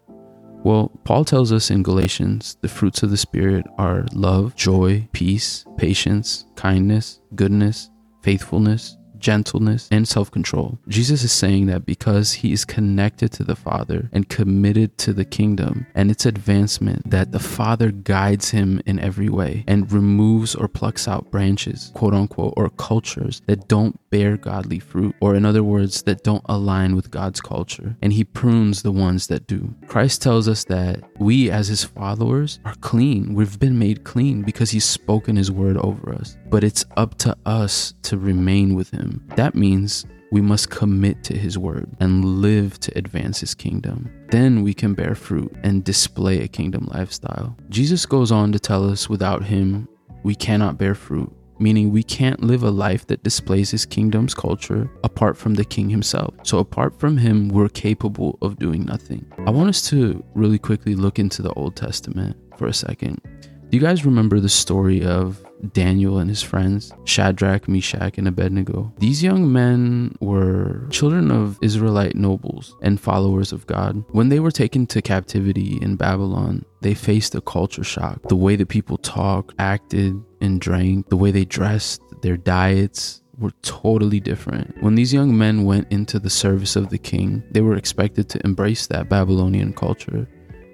Well, 0.63 0.91
Paul 1.03 1.25
tells 1.25 1.51
us 1.51 1.69
in 1.69 1.83
Galatians 1.83 2.57
the 2.61 2.67
fruits 2.67 3.03
of 3.03 3.11
the 3.11 3.17
Spirit 3.17 3.65
are 3.77 4.05
love, 4.13 4.55
joy, 4.55 5.07
peace, 5.11 5.65
patience, 5.77 6.45
kindness, 6.55 7.19
goodness, 7.35 7.89
faithfulness, 8.21 8.97
gentleness, 9.19 9.87
and 9.91 10.07
self 10.07 10.31
control. 10.31 10.79
Jesus 10.87 11.23
is 11.23 11.31
saying 11.31 11.67
that 11.67 11.85
because 11.85 12.33
he 12.33 12.51
is 12.51 12.65
connected 12.65 13.31
to 13.33 13.43
the 13.43 13.55
Father 13.55 14.09
and 14.11 14.29
committed 14.29 14.97
to 14.99 15.13
the 15.13 15.25
kingdom 15.25 15.87
and 15.95 16.09
its 16.11 16.25
advancement, 16.25 17.09
that 17.09 17.31
the 17.31 17.39
Father 17.39 17.91
guides 17.91 18.49
him 18.51 18.81
in 18.85 18.99
every 18.99 19.29
way 19.29 19.63
and 19.67 19.91
removes 19.91 20.55
or 20.55 20.67
plucks 20.67 21.07
out 21.07 21.31
branches, 21.31 21.91
quote 21.93 22.13
unquote, 22.13 22.53
or 22.57 22.69
cultures 22.69 23.41
that 23.47 23.67
don't 23.67 23.99
bear 24.09 24.37
godly 24.37 24.79
fruit, 24.79 25.15
or 25.19 25.35
in 25.35 25.45
other 25.45 25.63
words, 25.63 26.03
that 26.03 26.23
don't 26.23 26.43
align 26.47 26.95
with 26.95 27.11
God's 27.11 27.41
culture. 27.41 27.95
And 28.01 28.13
he 28.13 28.23
prunes 28.23 28.81
the 28.81 28.91
ones 28.91 29.27
that 29.27 29.47
do. 29.47 29.73
Christ 29.87 30.21
tells 30.21 30.47
us 30.47 30.63
that 30.65 31.03
we, 31.19 31.51
as 31.51 31.67
his 31.67 31.83
followers, 31.83 32.59
are 32.65 32.75
clean. 32.75 33.33
We've 33.33 33.59
been 33.59 33.79
made 33.79 34.03
clean 34.03 34.41
because 34.43 34.71
he's 34.71 34.85
spoken 34.85 35.35
his 35.35 35.51
word 35.51 35.77
over 35.77 36.13
us. 36.13 36.37
But 36.49 36.63
it's 36.63 36.85
up 36.97 37.17
to 37.19 37.35
us 37.45 37.93
to 38.03 38.17
remain 38.17 38.75
with 38.75 38.89
him. 38.91 39.08
That 39.35 39.55
means 39.55 40.05
we 40.31 40.41
must 40.41 40.69
commit 40.69 41.23
to 41.23 41.37
his 41.37 41.57
word 41.57 41.89
and 41.99 42.41
live 42.41 42.79
to 42.81 42.97
advance 42.97 43.39
his 43.39 43.55
kingdom. 43.55 44.11
Then 44.29 44.61
we 44.61 44.73
can 44.73 44.93
bear 44.93 45.15
fruit 45.15 45.53
and 45.63 45.83
display 45.83 46.41
a 46.41 46.47
kingdom 46.47 46.87
lifestyle. 46.93 47.57
Jesus 47.69 48.05
goes 48.05 48.31
on 48.31 48.51
to 48.51 48.59
tell 48.59 48.89
us 48.89 49.09
without 49.09 49.43
him, 49.43 49.87
we 50.23 50.35
cannot 50.35 50.77
bear 50.77 50.95
fruit 50.95 51.33
meaning 51.59 51.91
we 51.91 52.03
can't 52.03 52.41
live 52.41 52.63
a 52.63 52.71
life 52.71 53.05
that 53.07 53.23
displays 53.23 53.69
his 53.69 53.85
kingdom's 53.85 54.33
culture 54.33 54.89
apart 55.03 55.37
from 55.37 55.53
the 55.55 55.65
king 55.65 55.89
himself. 55.89 56.33
So, 56.43 56.57
apart 56.57 56.97
from 56.99 57.17
him, 57.17 57.49
we're 57.49 57.69
capable 57.69 58.37
of 58.41 58.57
doing 58.57 58.85
nothing. 58.85 59.25
I 59.45 59.51
want 59.51 59.69
us 59.69 59.87
to 59.89 60.23
really 60.33 60.57
quickly 60.57 60.95
look 60.95 61.19
into 61.19 61.41
the 61.41 61.53
Old 61.53 61.75
Testament 61.75 62.37
for 62.57 62.67
a 62.67 62.73
second. 62.73 63.21
Do 63.69 63.77
you 63.77 63.81
guys 63.81 64.05
remember 64.05 64.39
the 64.39 64.49
story 64.49 65.03
of 65.03 65.43
Daniel 65.73 66.19
and 66.19 66.29
his 66.29 66.41
friends, 66.41 66.91
Shadrach, 67.05 67.67
Meshach, 67.67 68.17
and 68.17 68.27
Abednego? 68.27 68.93
These 68.99 69.23
young 69.23 69.51
men 69.51 70.15
were 70.19 70.87
children 70.89 71.31
of 71.31 71.57
Israelite 71.61 72.15
nobles 72.15 72.75
and 72.81 72.99
followers 72.99 73.51
of 73.51 73.67
God. 73.67 74.03
When 74.09 74.29
they 74.29 74.39
were 74.39 74.51
taken 74.51 74.87
to 74.87 75.01
captivity 75.01 75.77
in 75.81 75.95
Babylon, 75.95 76.65
they 76.81 76.93
faced 76.93 77.35
a 77.35 77.41
culture 77.41 77.83
shock. 77.83 78.21
The 78.29 78.35
way 78.35 78.55
that 78.55 78.69
people 78.69 78.97
talked, 78.97 79.55
acted, 79.59 80.21
and 80.41 80.61
drank, 80.61 81.09
the 81.09 81.17
way 81.17 81.31
they 81.31 81.45
dressed, 81.45 82.01
their 82.21 82.37
diets, 82.37 83.21
were 83.37 83.51
totally 83.61 84.19
different. 84.19 84.75
When 84.81 84.95
these 84.95 85.13
young 85.13 85.37
men 85.37 85.63
went 85.63 85.91
into 85.91 86.19
the 86.19 86.29
service 86.29 86.75
of 86.75 86.89
the 86.89 86.97
king, 86.97 87.41
they 87.51 87.61
were 87.61 87.75
expected 87.75 88.27
to 88.29 88.45
embrace 88.45 88.87
that 88.87 89.09
Babylonian 89.09 89.73
culture 89.73 90.27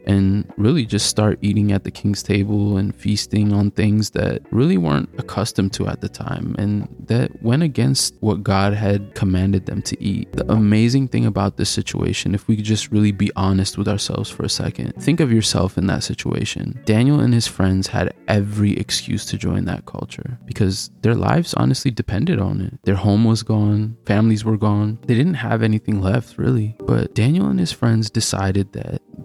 and 0.06 0.52
really 0.58 0.86
just 0.86 1.08
start 1.08 1.40
eating 1.42 1.72
at 1.72 1.84
the 1.84 1.92
king's 1.92 2.24
table 2.24 2.78
and 2.78 2.96
feasting 2.96 3.54
on 3.54 3.72
things 3.72 4.12
that 4.12 4.42
really 4.52 4.78
weren't 4.78 5.10
accustomed 5.18 5.74
to 5.74 5.88
at 5.88 6.02
the 6.02 6.10
time 6.10 6.56
and 6.58 6.88
that 7.08 7.42
went 7.44 7.64
against 7.64 8.16
what 8.20 8.44
God 8.44 8.74
had 8.74 9.14
commanded 9.16 9.66
them 9.66 9.82
to 9.84 10.02
eat. 10.04 10.32
The 10.34 10.52
amazing 10.52 11.08
thing 11.10 11.26
about 11.26 11.58
this 11.58 11.70
situation, 11.70 12.36
if 12.36 12.48
we 12.48 12.56
could 12.56 12.66
just 12.66 12.92
really 12.92 13.12
be 13.12 13.32
honest 13.36 13.78
with 13.78 13.88
ourselves 13.88 14.30
for 14.30 14.44
a 14.44 14.50
second, 14.50 14.94
think 15.02 15.20
of 15.20 15.32
yourself 15.32 15.78
in 15.78 15.88
that 15.88 16.04
situation. 16.04 16.82
Daniel 16.86 17.20
and 17.20 17.34
his 17.34 17.48
friends 17.48 17.88
had 17.88 18.14
every 18.28 18.78
excuse 18.78 19.26
to 19.28 19.38
join 19.38 19.66
that 19.66 19.86
culture 19.86 20.40
because 20.46 20.92
their 21.02 21.16
lives 21.16 21.54
honestly 21.56 21.92
depended 21.92 22.40
on 22.40 22.62
it. 22.62 22.80
Their 22.84 22.96
home 22.96 23.26
was 23.26 23.44
gone, 23.44 23.98
families 24.06 24.46
were 24.46 24.58
gone, 24.58 25.00
they 25.06 25.16
didn't 25.16 25.36
have 25.36 25.64
anything 25.64 26.02
left 26.02 26.38
really. 26.38 26.76
But 26.80 27.14
Daniel 27.14 27.48
and 27.48 27.60
his 27.60 27.72
friends 27.72 28.10
decided 28.10 28.74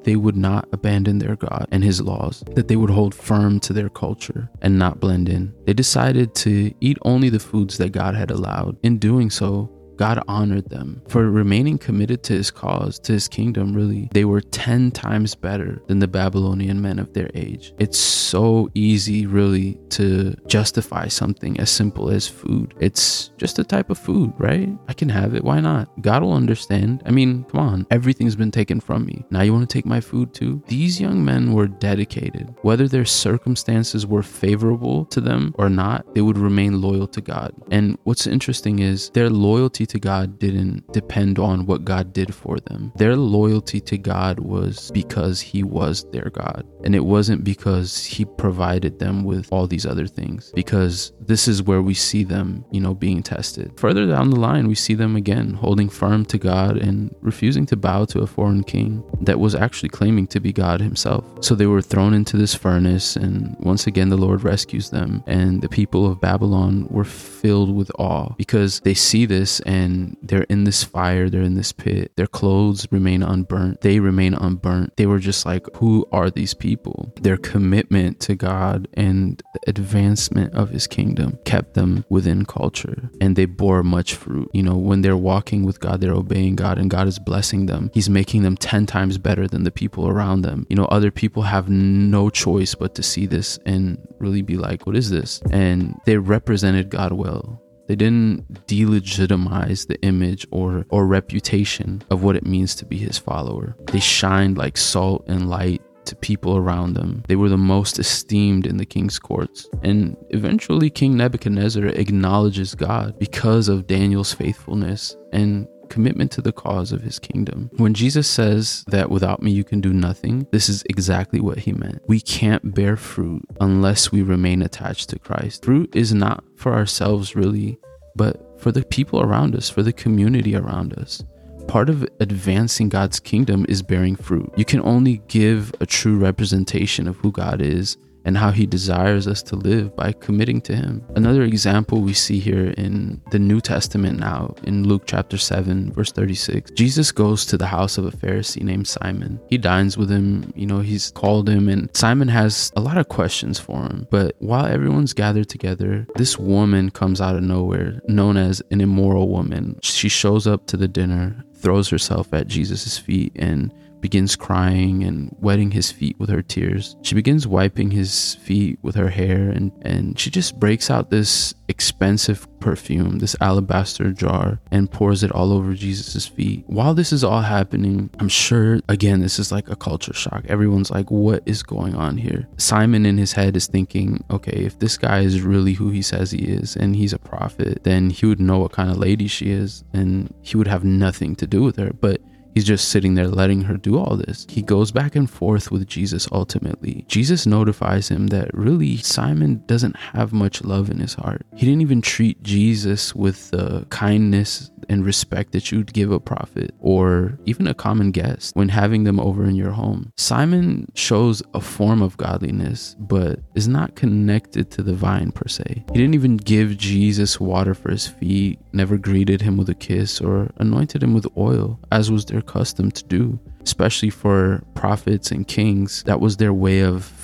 they 0.04 0.16
would 0.16 0.37
not 0.37 0.69
abandon 0.73 1.19
their 1.19 1.37
God 1.37 1.66
and 1.71 1.85
his 1.85 2.00
laws, 2.00 2.42
that 2.54 2.69
they 2.69 2.76
would 2.76 2.90
hold 2.90 3.14
firm 3.14 3.61
to 3.61 3.73
their 3.73 3.88
culture 3.88 4.50
and 4.62 4.78
not 4.78 5.00
blend 5.00 5.28
in. 5.28 5.54
They 5.66 5.73
decided 5.73 6.35
to 6.37 6.73
eat 6.80 6.99
only 7.02 7.28
the 7.28 7.38
foods 7.38 7.78
that 7.78 7.92
God 7.92 8.14
had 8.14 8.30
allowed. 8.30 8.76
In 8.83 8.99
doing 8.99 9.30
so, 9.30 9.71
God 10.00 10.25
honored 10.26 10.71
them 10.71 11.02
for 11.09 11.30
remaining 11.30 11.76
committed 11.76 12.23
to 12.23 12.33
his 12.33 12.50
cause, 12.50 12.99
to 13.00 13.12
his 13.12 13.28
kingdom, 13.28 13.75
really. 13.75 14.09
They 14.14 14.25
were 14.25 14.40
10 14.40 14.92
times 14.92 15.35
better 15.35 15.83
than 15.88 15.99
the 15.99 16.09
Babylonian 16.09 16.80
men 16.80 16.99
of 16.99 17.12
their 17.12 17.30
age. 17.35 17.75
It's 17.78 17.99
so 17.99 18.71
easy, 18.75 19.26
really, 19.26 19.78
to 19.90 20.35
justify 20.47 21.09
something 21.09 21.61
as 21.61 21.69
simple 21.69 22.09
as 22.09 22.26
food. 22.26 22.73
It's 22.80 23.28
just 23.37 23.59
a 23.59 23.64
type 23.64 23.90
of 23.90 23.99
food, 23.99 24.33
right? 24.38 24.71
I 24.88 24.95
can 24.95 25.11
have 25.11 25.35
it. 25.35 25.45
Why 25.45 25.61
not? 25.61 25.90
God 26.00 26.23
will 26.23 26.33
understand. 26.33 27.02
I 27.04 27.11
mean, 27.11 27.45
come 27.50 27.61
on, 27.61 27.87
everything's 27.90 28.37
been 28.37 28.50
taken 28.50 28.80
from 28.80 29.04
me. 29.04 29.26
Now 29.28 29.42
you 29.42 29.52
want 29.52 29.69
to 29.69 29.73
take 29.73 29.85
my 29.85 30.00
food 30.00 30.33
too? 30.33 30.62
These 30.66 30.99
young 30.99 31.23
men 31.23 31.52
were 31.52 31.69
dedicated. 31.69 32.54
Whether 32.62 32.88
their 32.88 33.04
circumstances 33.04 34.07
were 34.07 34.23
favorable 34.23 35.04
to 35.07 35.21
them 35.21 35.54
or 35.59 35.69
not, 35.69 36.14
they 36.14 36.23
would 36.23 36.38
remain 36.38 36.80
loyal 36.80 37.07
to 37.09 37.21
God. 37.21 37.52
And 37.71 37.99
what's 38.04 38.26
interesting 38.26 38.78
is 38.78 39.11
their 39.11 39.28
loyalty 39.28 39.89
to 39.90 39.99
God 39.99 40.38
didn't 40.38 40.90
depend 40.92 41.38
on 41.38 41.66
what 41.66 41.85
God 41.85 42.12
did 42.12 42.35
for 42.35 42.59
them. 42.61 42.92
Their 42.97 43.16
loyalty 43.16 43.80
to 43.82 43.99
God 43.99 44.40
was 44.40 44.90
because 44.92 45.40
He 45.40 45.62
was 45.62 46.04
their 46.11 46.30
God. 46.30 46.66
And 46.85 46.94
it 46.94 47.04
wasn't 47.04 47.44
because 47.44 48.04
He 48.04 48.25
provided 48.25 48.99
them 48.99 49.25
with 49.25 49.49
all 49.52 49.66
these 49.66 49.87
other 49.87 50.06
things, 50.06 50.52
because 50.54 51.12
this 51.20 51.49
is 51.49 51.62
where 51.62 51.82
we 51.82 51.94
see 51.94 52.25
them, 52.25 52.64
you 52.70 52.80
know, 52.80 52.94
being 52.94 53.23
tested. 53.23 53.78
Further 53.78 54.06
down 54.06 54.30
the 54.30 54.40
line, 54.40 54.68
we 54.68 54.75
see 54.75 54.94
them 54.94 55.16
again 55.16 55.54
holding 55.54 55.88
firm 55.88 56.25
to 56.26 56.38
God 56.38 56.76
and 56.76 57.14
refusing 57.20 57.66
to 57.66 57.76
bow 57.76 58.04
to 58.06 58.20
a 58.20 58.26
foreign 58.26 58.64
king 58.64 59.02
that 59.20 59.40
was 59.40 59.54
actually 59.54 59.90
claiming 59.90 60.26
to 60.28 60.40
be 60.40 60.52
God 60.52 60.80
Himself. 60.80 61.25
So 61.40 61.54
they 61.54 61.66
were 61.66 61.82
thrown 61.82 62.14
into 62.14 62.37
this 62.37 62.54
furnace, 62.54 63.16
and 63.16 63.56
once 63.61 63.87
again, 63.87 64.09
the 64.09 64.16
Lord 64.16 64.44
rescues 64.44 64.90
them. 64.90 65.23
And 65.26 65.62
the 65.62 65.68
people 65.68 66.06
of 66.06 66.20
Babylon 66.20 66.87
were 66.90 67.04
filled 67.04 67.75
with 67.75 67.90
awe 67.99 68.32
because 68.37 68.80
they 68.80 68.94
see 68.94 69.26
this 69.26 69.61
and 69.61 69.80
and 69.81 70.17
they're 70.23 70.47
in 70.55 70.65
this 70.65 70.85
fire, 70.85 71.29
they're 71.29 71.43
in 71.43 71.55
this 71.55 71.73
pit. 71.73 72.13
Their 72.17 72.27
clothes 72.27 72.87
remain 72.91 73.23
unburnt, 73.23 73.81
they 73.81 73.99
remain 73.99 74.35
unburnt. 74.35 74.97
They 74.97 75.07
were 75.07 75.19
just 75.19 75.47
like, 75.47 75.67
who 75.77 76.07
are 76.13 76.31
these 76.31 76.55
people? 76.55 77.13
Their 77.21 77.37
commitment 77.37 78.21
to 78.21 78.35
God 78.35 78.89
and 78.95 79.43
the 79.55 79.61
advancement 79.69 80.55
of 80.55 80.71
his 80.71 80.87
kingdom 80.87 81.39
kept 81.45 81.75
them 81.75 82.05
within 82.09 82.45
culture 82.45 83.11
and 83.21 83.37
they 83.37 83.47
bore 83.47 83.83
much 83.83 84.15
fruit. 84.15 84.51
You 84.53 84.63
know, 84.63 84.77
when 84.77 85.03
they're 85.03 85.17
walking 85.17 85.65
with 85.65 85.81
God, 85.81 86.01
they're 86.01 86.13
obeying 86.13 86.57
God 86.57 86.79
and 86.79 86.91
God 86.91 87.09
is 87.09 87.19
blessing 87.19 87.67
them. 87.67 87.91
He's 87.95 88.11
making 88.11 88.43
them 88.43 88.57
10 88.57 88.87
times 88.87 89.19
better 89.19 89.49
than 89.49 89.65
the 89.65 89.71
people 89.71 90.09
around 90.09 90.43
them. 90.43 90.67
You 90.69 90.77
know, 90.77 90.87
other 90.87 91.11
people 91.11 91.43
have 91.43 91.69
no 91.69 92.31
choice 92.31 92.75
but 92.75 92.95
to 92.97 93.03
see 93.03 93.27
this 93.27 93.59
and 93.65 93.99
really 94.19 94.43
be 94.43 94.57
like, 94.57 94.87
what 94.87 94.97
is 94.97 95.11
this? 95.11 95.41
And 95.51 95.99
they 96.05 96.19
represented 96.19 96.91
God 96.91 97.13
well. 97.13 97.63
They 97.90 97.97
didn't 97.97 98.68
delegitimize 98.68 99.88
the 99.88 100.00
image 100.02 100.47
or, 100.52 100.87
or 100.90 101.09
reputation 101.09 102.04
of 102.09 102.23
what 102.23 102.37
it 102.37 102.47
means 102.47 102.76
to 102.76 102.85
be 102.85 102.97
his 102.97 103.18
follower. 103.18 103.75
They 103.87 103.99
shined 103.99 104.56
like 104.56 104.76
salt 104.76 105.25
and 105.26 105.50
light 105.50 105.82
to 106.04 106.14
people 106.14 106.56
around 106.56 106.94
them. 106.94 107.25
They 107.26 107.35
were 107.35 107.49
the 107.49 107.59
most 107.59 107.99
esteemed 107.99 108.64
in 108.64 108.76
the 108.76 108.87
king's 108.87 109.18
courts. 109.18 109.68
And 109.82 110.16
eventually, 110.28 110.88
King 110.88 111.16
Nebuchadnezzar 111.16 111.87
acknowledges 111.87 112.76
God 112.76 113.18
because 113.18 113.68
of 113.68 113.88
Daniel's 113.88 114.32
faithfulness 114.32 115.16
and 115.32 115.66
commitment 115.90 116.30
to 116.32 116.40
the 116.40 116.52
cause 116.52 116.92
of 116.92 117.02
his 117.02 117.18
kingdom. 117.18 117.68
When 117.76 117.92
Jesus 117.92 118.28
says 118.28 118.85
that 118.88 119.11
without 119.11 119.42
me 119.42 119.50
you 119.50 119.64
can 119.64 119.80
do 119.80 119.92
nothing, 119.92 120.47
this 120.52 120.68
is 120.68 120.82
exactly 120.88 121.40
what 121.40 121.59
he 121.59 121.73
meant. 121.73 122.00
We 122.06 122.20
can't 122.20 122.75
bear 122.75 122.97
fruit 122.97 123.42
unless 123.61 124.11
we 124.11 124.23
remain 124.23 124.62
attached 124.62 125.11
to 125.11 125.18
Christ. 125.18 125.64
Fruit 125.64 125.94
is 125.94 126.14
not 126.14 126.42
for 126.56 126.73
ourselves, 126.73 127.37
really, 127.37 127.78
but 128.16 128.61
for 128.61 128.73
the 128.73 128.85
people 128.85 129.20
around 129.20 129.54
us, 129.54 129.68
for 129.68 129.82
the 129.82 129.92
community 129.92 130.56
around 130.56 130.94
us. 130.94 131.23
Part 131.68 131.88
of 131.88 132.09
advancing 132.20 132.88
God's 132.88 133.20
kingdom 133.20 133.66
is 133.68 133.82
bearing 133.82 134.16
fruit. 134.16 134.50
You 134.56 134.64
can 134.64 134.80
only 134.82 135.23
give 135.28 135.73
a 135.80 135.87
true 135.87 136.18
representation 136.18 137.06
of 137.06 137.16
who 137.18 137.30
God 137.30 137.61
is 137.61 137.97
and 138.25 138.37
how 138.37 138.50
he 138.50 138.67
desires 138.67 139.27
us 139.27 139.43
to 139.43 139.57
live 139.57 139.95
by 139.97 140.12
committing 140.12 140.61
to 140.62 140.75
him. 140.75 141.05
Another 141.17 141.43
example 141.43 142.00
we 142.00 142.12
see 142.12 142.39
here 142.39 142.71
in 142.77 143.21
the 143.31 143.39
New 143.39 143.61
Testament 143.61 144.19
now 144.19 144.55
in 144.65 144.87
Luke 144.87 145.05
chapter 145.07 145.39
7 145.39 145.93
verse 145.93 146.12
36. 146.12 146.71
Jesus 146.73 147.12
goes 147.12 147.45
to 147.47 147.57
the 147.57 147.67
house 147.67 147.99
of 147.99 148.07
a 148.07 148.11
Pharisee 148.11 148.62
named 148.62 148.89
Simon. 148.89 149.41
He 149.49 149.59
dines 149.59 149.97
with 149.97 150.11
him, 150.11 150.53
you 150.55 150.67
know, 150.67 150.81
he's 150.81 151.11
called 151.12 151.49
him 151.49 151.69
and 151.69 151.95
Simon 151.97 152.29
has 152.29 152.73
a 152.77 152.81
lot 152.81 152.99
of 152.99 153.09
questions 153.09 153.59
for 153.59 153.83
him. 153.83 154.07
But 154.11 154.37
while 154.39 154.67
everyone's 154.67 155.12
gathered 155.12 155.49
together, 155.49 156.07
this 156.17 156.39
woman 156.39 156.91
comes 156.91 157.21
out 157.21 157.37
of 157.37 157.43
nowhere, 157.43 158.00
known 158.09 158.37
as 158.37 158.62
an 158.71 158.81
immoral 158.81 159.29
woman. 159.29 159.79
She 159.83 160.09
shows 160.09 160.47
up 160.47 160.67
to 160.67 160.77
the 160.77 160.89
dinner, 160.89 161.45
throws 161.55 161.89
herself 161.89 162.33
at 162.33 162.47
Jesus' 162.47 162.99
feet 162.99 163.33
and 163.37 163.73
begins 164.00 164.37
crying 164.37 165.04
and 165.04 165.35
wetting 165.40 165.71
his 165.71 165.90
feet 165.90 166.19
with 166.19 166.30
her 166.30 166.42
tears. 166.42 166.97
She 167.02 167.14
begins 167.14 167.47
wiping 167.47 167.90
his 167.90 168.37
feet 168.37 168.78
with 168.83 168.95
her 168.95 169.09
hair 169.09 169.50
and, 169.50 169.73
and 169.83 170.19
she 170.19 170.30
just 170.30 170.59
breaks 170.59 170.90
out 170.90 171.11
this 171.11 171.54
expensive 171.69 172.47
perfume, 172.61 173.21
this 173.21 173.37
alabaster 173.40 174.12
jar, 174.12 174.61
and 174.71 174.90
pours 174.90 175.23
it 175.23 175.33
all 175.33 175.52
over 175.52 175.73
Jesus' 175.73 176.26
feet. 176.26 176.64
While 176.66 176.95
this 176.95 177.12
is 177.12 177.25
all 177.25 177.42
happening, 177.42 178.11
I'm 178.19 178.28
sure, 178.28 178.80
again, 178.88 179.21
this 179.21 179.38
is 179.38 179.52
like 179.52 179.69
a 179.69 179.76
culture 179.76 180.12
shock. 180.12 180.45
Everyone's 180.49 180.90
like, 180.90 181.11
what 181.11 181.42
is 181.47 181.62
going 181.62 181.95
on 181.95 182.16
here? 182.16 182.49
Simon 182.59 183.07
in 183.07 183.19
his 183.19 183.33
head 183.33 183.57
is 183.57 183.66
thinking, 183.66 184.25
okay, 184.30 184.64
if 184.64 184.78
this 184.78 184.99
guy 184.99 185.21
is 185.21 185.42
really 185.42 185.75
who 185.75 185.90
he 185.90 186.02
says 186.02 186.33
he 186.33 186.45
is 186.45 186.76
and 186.76 186.97
he's 186.97 187.12
a 187.12 187.19
prophet, 187.19 187.85
then 187.85 188.11
he 188.11 188.26
would 188.26 188.40
know 188.40 188.59
what 188.59 188.73
kind 188.73 188.90
of 188.90 188.99
lady 188.99 189.28
she 189.28 189.50
is 189.50 189.85
and 189.92 190.35
he 190.42 190.57
would 190.57 190.69
have 190.69 190.85
nothing 190.85 191.37
to 191.37 191.47
do 191.47 191.62
with 191.62 191.76
her. 191.76 191.92
But 191.92 192.21
He's 192.54 192.64
just 192.64 192.88
sitting 192.88 193.14
there 193.14 193.28
letting 193.28 193.62
her 193.62 193.76
do 193.76 193.99
all 193.99 194.16
this. 194.16 194.47
He 194.49 194.62
goes 194.62 194.90
back 194.90 195.14
and 195.14 195.30
forth 195.30 195.71
with 195.71 195.87
Jesus 195.87 196.28
ultimately. 196.33 197.04
Jesus 197.09 197.47
notifies 197.47 198.09
him 198.09 198.28
that 198.28 198.52
really 198.52 198.97
Simon 198.99 199.62
doesn't 199.66 199.97
have 199.97 200.33
much 200.33 200.62
love 200.62 200.90
in 200.90 200.99
his 200.99 201.14
heart. 201.14 201.47
He 201.57 201.66
didn't 201.66 201.83
even 201.83 202.02
treat 202.02 202.42
Jesus 202.42 203.14
with 203.14 203.50
the 203.50 203.87
kindness 203.90 204.71
and 204.88 205.07
respect 205.07 205.52
that 205.52 205.71
you'd 205.71 205.92
give 205.92 206.11
a 206.11 206.19
prophet 206.19 206.75
or 206.80 207.38
even 207.45 207.66
a 207.66 207.75
common 207.75 208.11
guest 208.11 208.57
when 208.57 208.69
having 208.69 209.04
them 209.04 209.21
over 209.21 209.45
in 209.45 209.54
your 209.54 209.71
home. 209.71 210.12
Simon 210.16 210.90
shows 210.95 211.42
a 211.54 211.61
form 211.61 212.02
of 212.02 212.16
godliness, 212.16 212.97
but 212.99 213.38
is 213.54 213.69
not 213.69 213.95
connected 213.95 214.71
to 214.73 214.83
the 214.83 214.92
vine 214.92 215.30
per 215.30 215.47
se. 215.47 215.85
He 215.92 215.99
didn't 215.99 216.14
even 216.14 216.37
give 216.37 216.76
Jesus 216.76 217.38
water 217.38 217.73
for 217.73 217.90
his 217.90 218.09
feet, 218.09 218.59
never 218.73 218.99
greeted 218.99 219.40
him 219.42 219.57
with 219.57 219.69
a 219.69 219.75
kiss, 219.75 220.21
or 220.21 220.50
anointed 220.57 221.02
him 221.02 221.14
with 221.14 221.26
oil, 221.37 221.78
as 221.92 222.11
was 222.11 222.25
their 222.25 222.39
custom 222.42 222.90
to 222.90 223.04
do. 223.04 223.38
Especially 223.62 224.11
for 224.11 224.62
prophets 224.75 225.30
and 225.30 225.47
kings, 225.47 226.02
that 226.04 226.20
was 226.20 226.38
their 226.38 226.52
way 226.52 226.82
of 226.82 227.20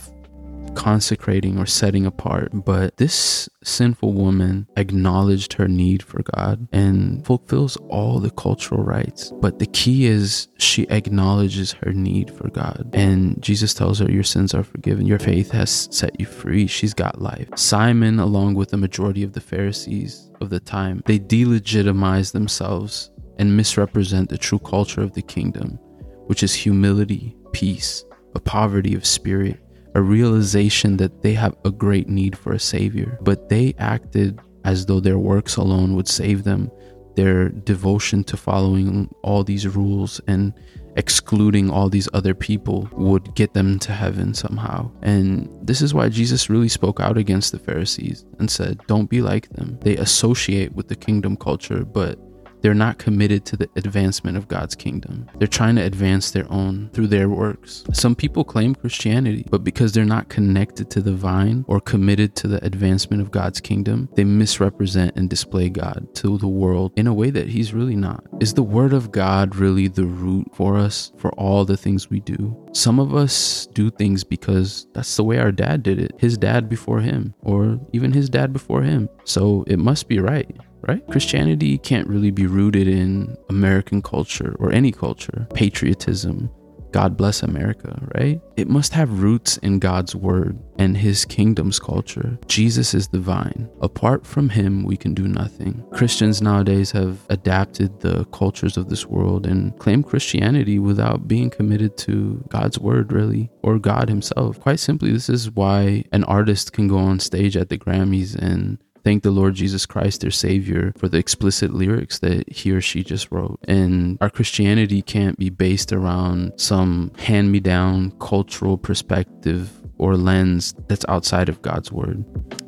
consecrating 0.76 1.58
or 1.58 1.66
setting 1.66 2.06
apart. 2.06 2.50
But 2.52 2.96
this 2.98 3.48
sinful 3.64 4.12
woman 4.12 4.68
acknowledged 4.76 5.54
her 5.54 5.66
need 5.66 6.02
for 6.02 6.22
God 6.36 6.68
and 6.70 7.26
fulfills 7.26 7.76
all 7.88 8.20
the 8.20 8.30
cultural 8.30 8.84
rites. 8.84 9.32
But 9.40 9.58
the 9.58 9.66
key 9.66 10.06
is 10.06 10.46
she 10.58 10.88
acknowledges 10.88 11.72
her 11.82 11.92
need 11.92 12.30
for 12.30 12.48
God. 12.50 12.90
And 12.92 13.42
Jesus 13.42 13.74
tells 13.74 13.98
her, 13.98 14.10
Your 14.10 14.22
sins 14.22 14.54
are 14.54 14.62
forgiven. 14.62 15.06
Your 15.06 15.18
faith 15.18 15.50
has 15.50 15.88
set 15.90 16.20
you 16.20 16.26
free. 16.26 16.66
She's 16.66 16.94
got 16.94 17.20
life. 17.20 17.48
Simon, 17.56 18.20
along 18.20 18.54
with 18.54 18.68
the 18.70 18.76
majority 18.76 19.22
of 19.22 19.32
the 19.32 19.40
Pharisees 19.40 20.30
of 20.40 20.50
the 20.50 20.60
time, 20.60 21.02
they 21.06 21.18
delegitimize 21.18 22.32
themselves 22.32 23.10
and 23.38 23.56
misrepresent 23.56 24.28
the 24.28 24.38
true 24.38 24.58
culture 24.58 25.02
of 25.02 25.12
the 25.12 25.22
kingdom, 25.22 25.78
which 26.26 26.42
is 26.42 26.54
humility, 26.54 27.36
peace, 27.52 28.04
a 28.34 28.40
poverty 28.40 28.94
of 28.94 29.06
spirit, 29.06 29.58
a 29.94 30.02
realization 30.02 30.96
that 30.98 31.22
they 31.22 31.32
have 31.32 31.56
a 31.64 31.70
great 31.70 32.08
need 32.08 32.36
for 32.36 32.52
a 32.52 32.58
savior, 32.58 33.18
but 33.22 33.48
they 33.48 33.74
acted 33.78 34.38
as 34.64 34.84
though 34.84 35.00
their 35.00 35.18
works 35.18 35.56
alone 35.56 35.94
would 35.94 36.08
save 36.08 36.44
them. 36.44 36.70
Their 37.14 37.48
devotion 37.48 38.24
to 38.24 38.36
following 38.36 39.08
all 39.22 39.42
these 39.42 39.66
rules 39.66 40.20
and 40.26 40.52
excluding 40.96 41.70
all 41.70 41.88
these 41.88 42.08
other 42.12 42.34
people 42.34 42.88
would 42.92 43.34
get 43.34 43.54
them 43.54 43.78
to 43.78 43.92
heaven 43.92 44.34
somehow. 44.34 44.90
And 45.02 45.48
this 45.62 45.80
is 45.80 45.94
why 45.94 46.08
Jesus 46.08 46.50
really 46.50 46.68
spoke 46.68 47.00
out 47.00 47.16
against 47.16 47.52
the 47.52 47.58
Pharisees 47.58 48.26
and 48.38 48.50
said, 48.50 48.80
Don't 48.86 49.08
be 49.08 49.22
like 49.22 49.48
them. 49.50 49.78
They 49.80 49.96
associate 49.96 50.74
with 50.74 50.88
the 50.88 50.96
kingdom 50.96 51.36
culture, 51.36 51.84
but 51.84 52.18
they're 52.66 52.74
not 52.74 52.98
committed 52.98 53.44
to 53.44 53.56
the 53.56 53.70
advancement 53.76 54.36
of 54.36 54.48
God's 54.48 54.74
kingdom. 54.74 55.30
They're 55.38 55.46
trying 55.46 55.76
to 55.76 55.84
advance 55.84 56.32
their 56.32 56.50
own 56.50 56.90
through 56.92 57.06
their 57.06 57.28
works. 57.28 57.84
Some 57.92 58.16
people 58.16 58.42
claim 58.42 58.74
Christianity, 58.74 59.46
but 59.48 59.62
because 59.62 59.92
they're 59.92 60.04
not 60.04 60.30
connected 60.30 60.90
to 60.90 61.00
the 61.00 61.14
vine 61.14 61.64
or 61.68 61.78
committed 61.78 62.34
to 62.34 62.48
the 62.48 62.64
advancement 62.64 63.22
of 63.22 63.30
God's 63.30 63.60
kingdom, 63.60 64.08
they 64.16 64.24
misrepresent 64.24 65.14
and 65.14 65.30
display 65.30 65.68
God 65.68 66.12
to 66.16 66.38
the 66.38 66.48
world 66.48 66.90
in 66.96 67.06
a 67.06 67.14
way 67.14 67.30
that 67.30 67.46
He's 67.46 67.72
really 67.72 67.94
not. 67.94 68.24
Is 68.40 68.54
the 68.54 68.64
Word 68.64 68.92
of 68.92 69.12
God 69.12 69.54
really 69.54 69.86
the 69.86 70.06
root 70.06 70.48
for 70.52 70.76
us 70.76 71.12
for 71.18 71.30
all 71.34 71.64
the 71.64 71.76
things 71.76 72.10
we 72.10 72.18
do? 72.18 72.60
Some 72.72 72.98
of 72.98 73.14
us 73.14 73.66
do 73.74 73.92
things 73.92 74.24
because 74.24 74.88
that's 74.92 75.14
the 75.14 75.22
way 75.22 75.38
our 75.38 75.52
dad 75.52 75.84
did 75.84 76.00
it, 76.00 76.14
his 76.18 76.36
dad 76.36 76.68
before 76.68 76.98
him, 76.98 77.32
or 77.42 77.78
even 77.92 78.10
his 78.10 78.28
dad 78.28 78.52
before 78.52 78.82
him. 78.82 79.08
So 79.22 79.62
it 79.68 79.78
must 79.78 80.08
be 80.08 80.18
right 80.18 80.50
right? 80.86 81.06
Christianity 81.08 81.78
can't 81.78 82.08
really 82.08 82.30
be 82.30 82.46
rooted 82.46 82.88
in 82.88 83.36
American 83.48 84.02
culture 84.02 84.56
or 84.58 84.72
any 84.72 84.92
culture, 84.92 85.46
patriotism. 85.54 86.50
God 86.92 87.16
bless 87.16 87.42
America, 87.42 88.00
right? 88.14 88.40
It 88.56 88.68
must 88.68 88.94
have 88.94 89.22
roots 89.22 89.58
in 89.58 89.80
God's 89.80 90.14
word 90.14 90.58
and 90.78 90.96
his 90.96 91.26
kingdom's 91.26 91.78
culture. 91.78 92.38
Jesus 92.46 92.94
is 92.94 93.08
the 93.08 93.18
vine. 93.18 93.68
Apart 93.82 94.26
from 94.26 94.48
him, 94.48 94.82
we 94.82 94.96
can 94.96 95.12
do 95.12 95.28
nothing. 95.28 95.84
Christians 95.92 96.40
nowadays 96.40 96.90
have 96.92 97.18
adapted 97.28 98.00
the 98.00 98.24
cultures 98.26 98.78
of 98.78 98.88
this 98.88 99.04
world 99.04 99.46
and 99.46 99.78
claim 99.78 100.02
Christianity 100.02 100.78
without 100.78 101.28
being 101.28 101.50
committed 101.50 101.98
to 101.98 102.42
God's 102.48 102.78
word, 102.78 103.12
really, 103.12 103.50
or 103.62 103.78
God 103.78 104.08
himself. 104.08 104.58
Quite 104.60 104.80
simply, 104.80 105.12
this 105.12 105.28
is 105.28 105.50
why 105.50 106.04
an 106.12 106.24
artist 106.24 106.72
can 106.72 106.88
go 106.88 106.98
on 106.98 107.20
stage 107.20 107.58
at 107.58 107.68
the 107.68 107.76
Grammys 107.76 108.34
and 108.34 108.78
thank 109.06 109.22
the 109.22 109.30
Lord 109.30 109.54
Jesus 109.54 109.86
Christ, 109.86 110.22
their 110.22 110.32
Savior, 110.32 110.92
for 110.98 111.08
the 111.08 111.16
explicit 111.16 111.72
lyrics 111.72 112.18
that 112.18 112.52
he 112.52 112.72
or 112.72 112.80
she 112.80 113.04
just 113.04 113.30
wrote. 113.30 113.60
And 113.68 114.18
our 114.20 114.28
Christianity 114.28 115.00
can't 115.00 115.38
be 115.38 115.48
based 115.48 115.92
around 115.92 116.54
some 116.56 117.12
hand 117.16 117.52
me 117.52 117.60
down 117.60 118.10
cultural 118.18 118.76
perspective 118.76 119.70
or 119.98 120.16
lens 120.16 120.74
that's 120.88 121.04
outside 121.08 121.48
of 121.48 121.62
God's 121.62 121.92
word. 121.92 122.24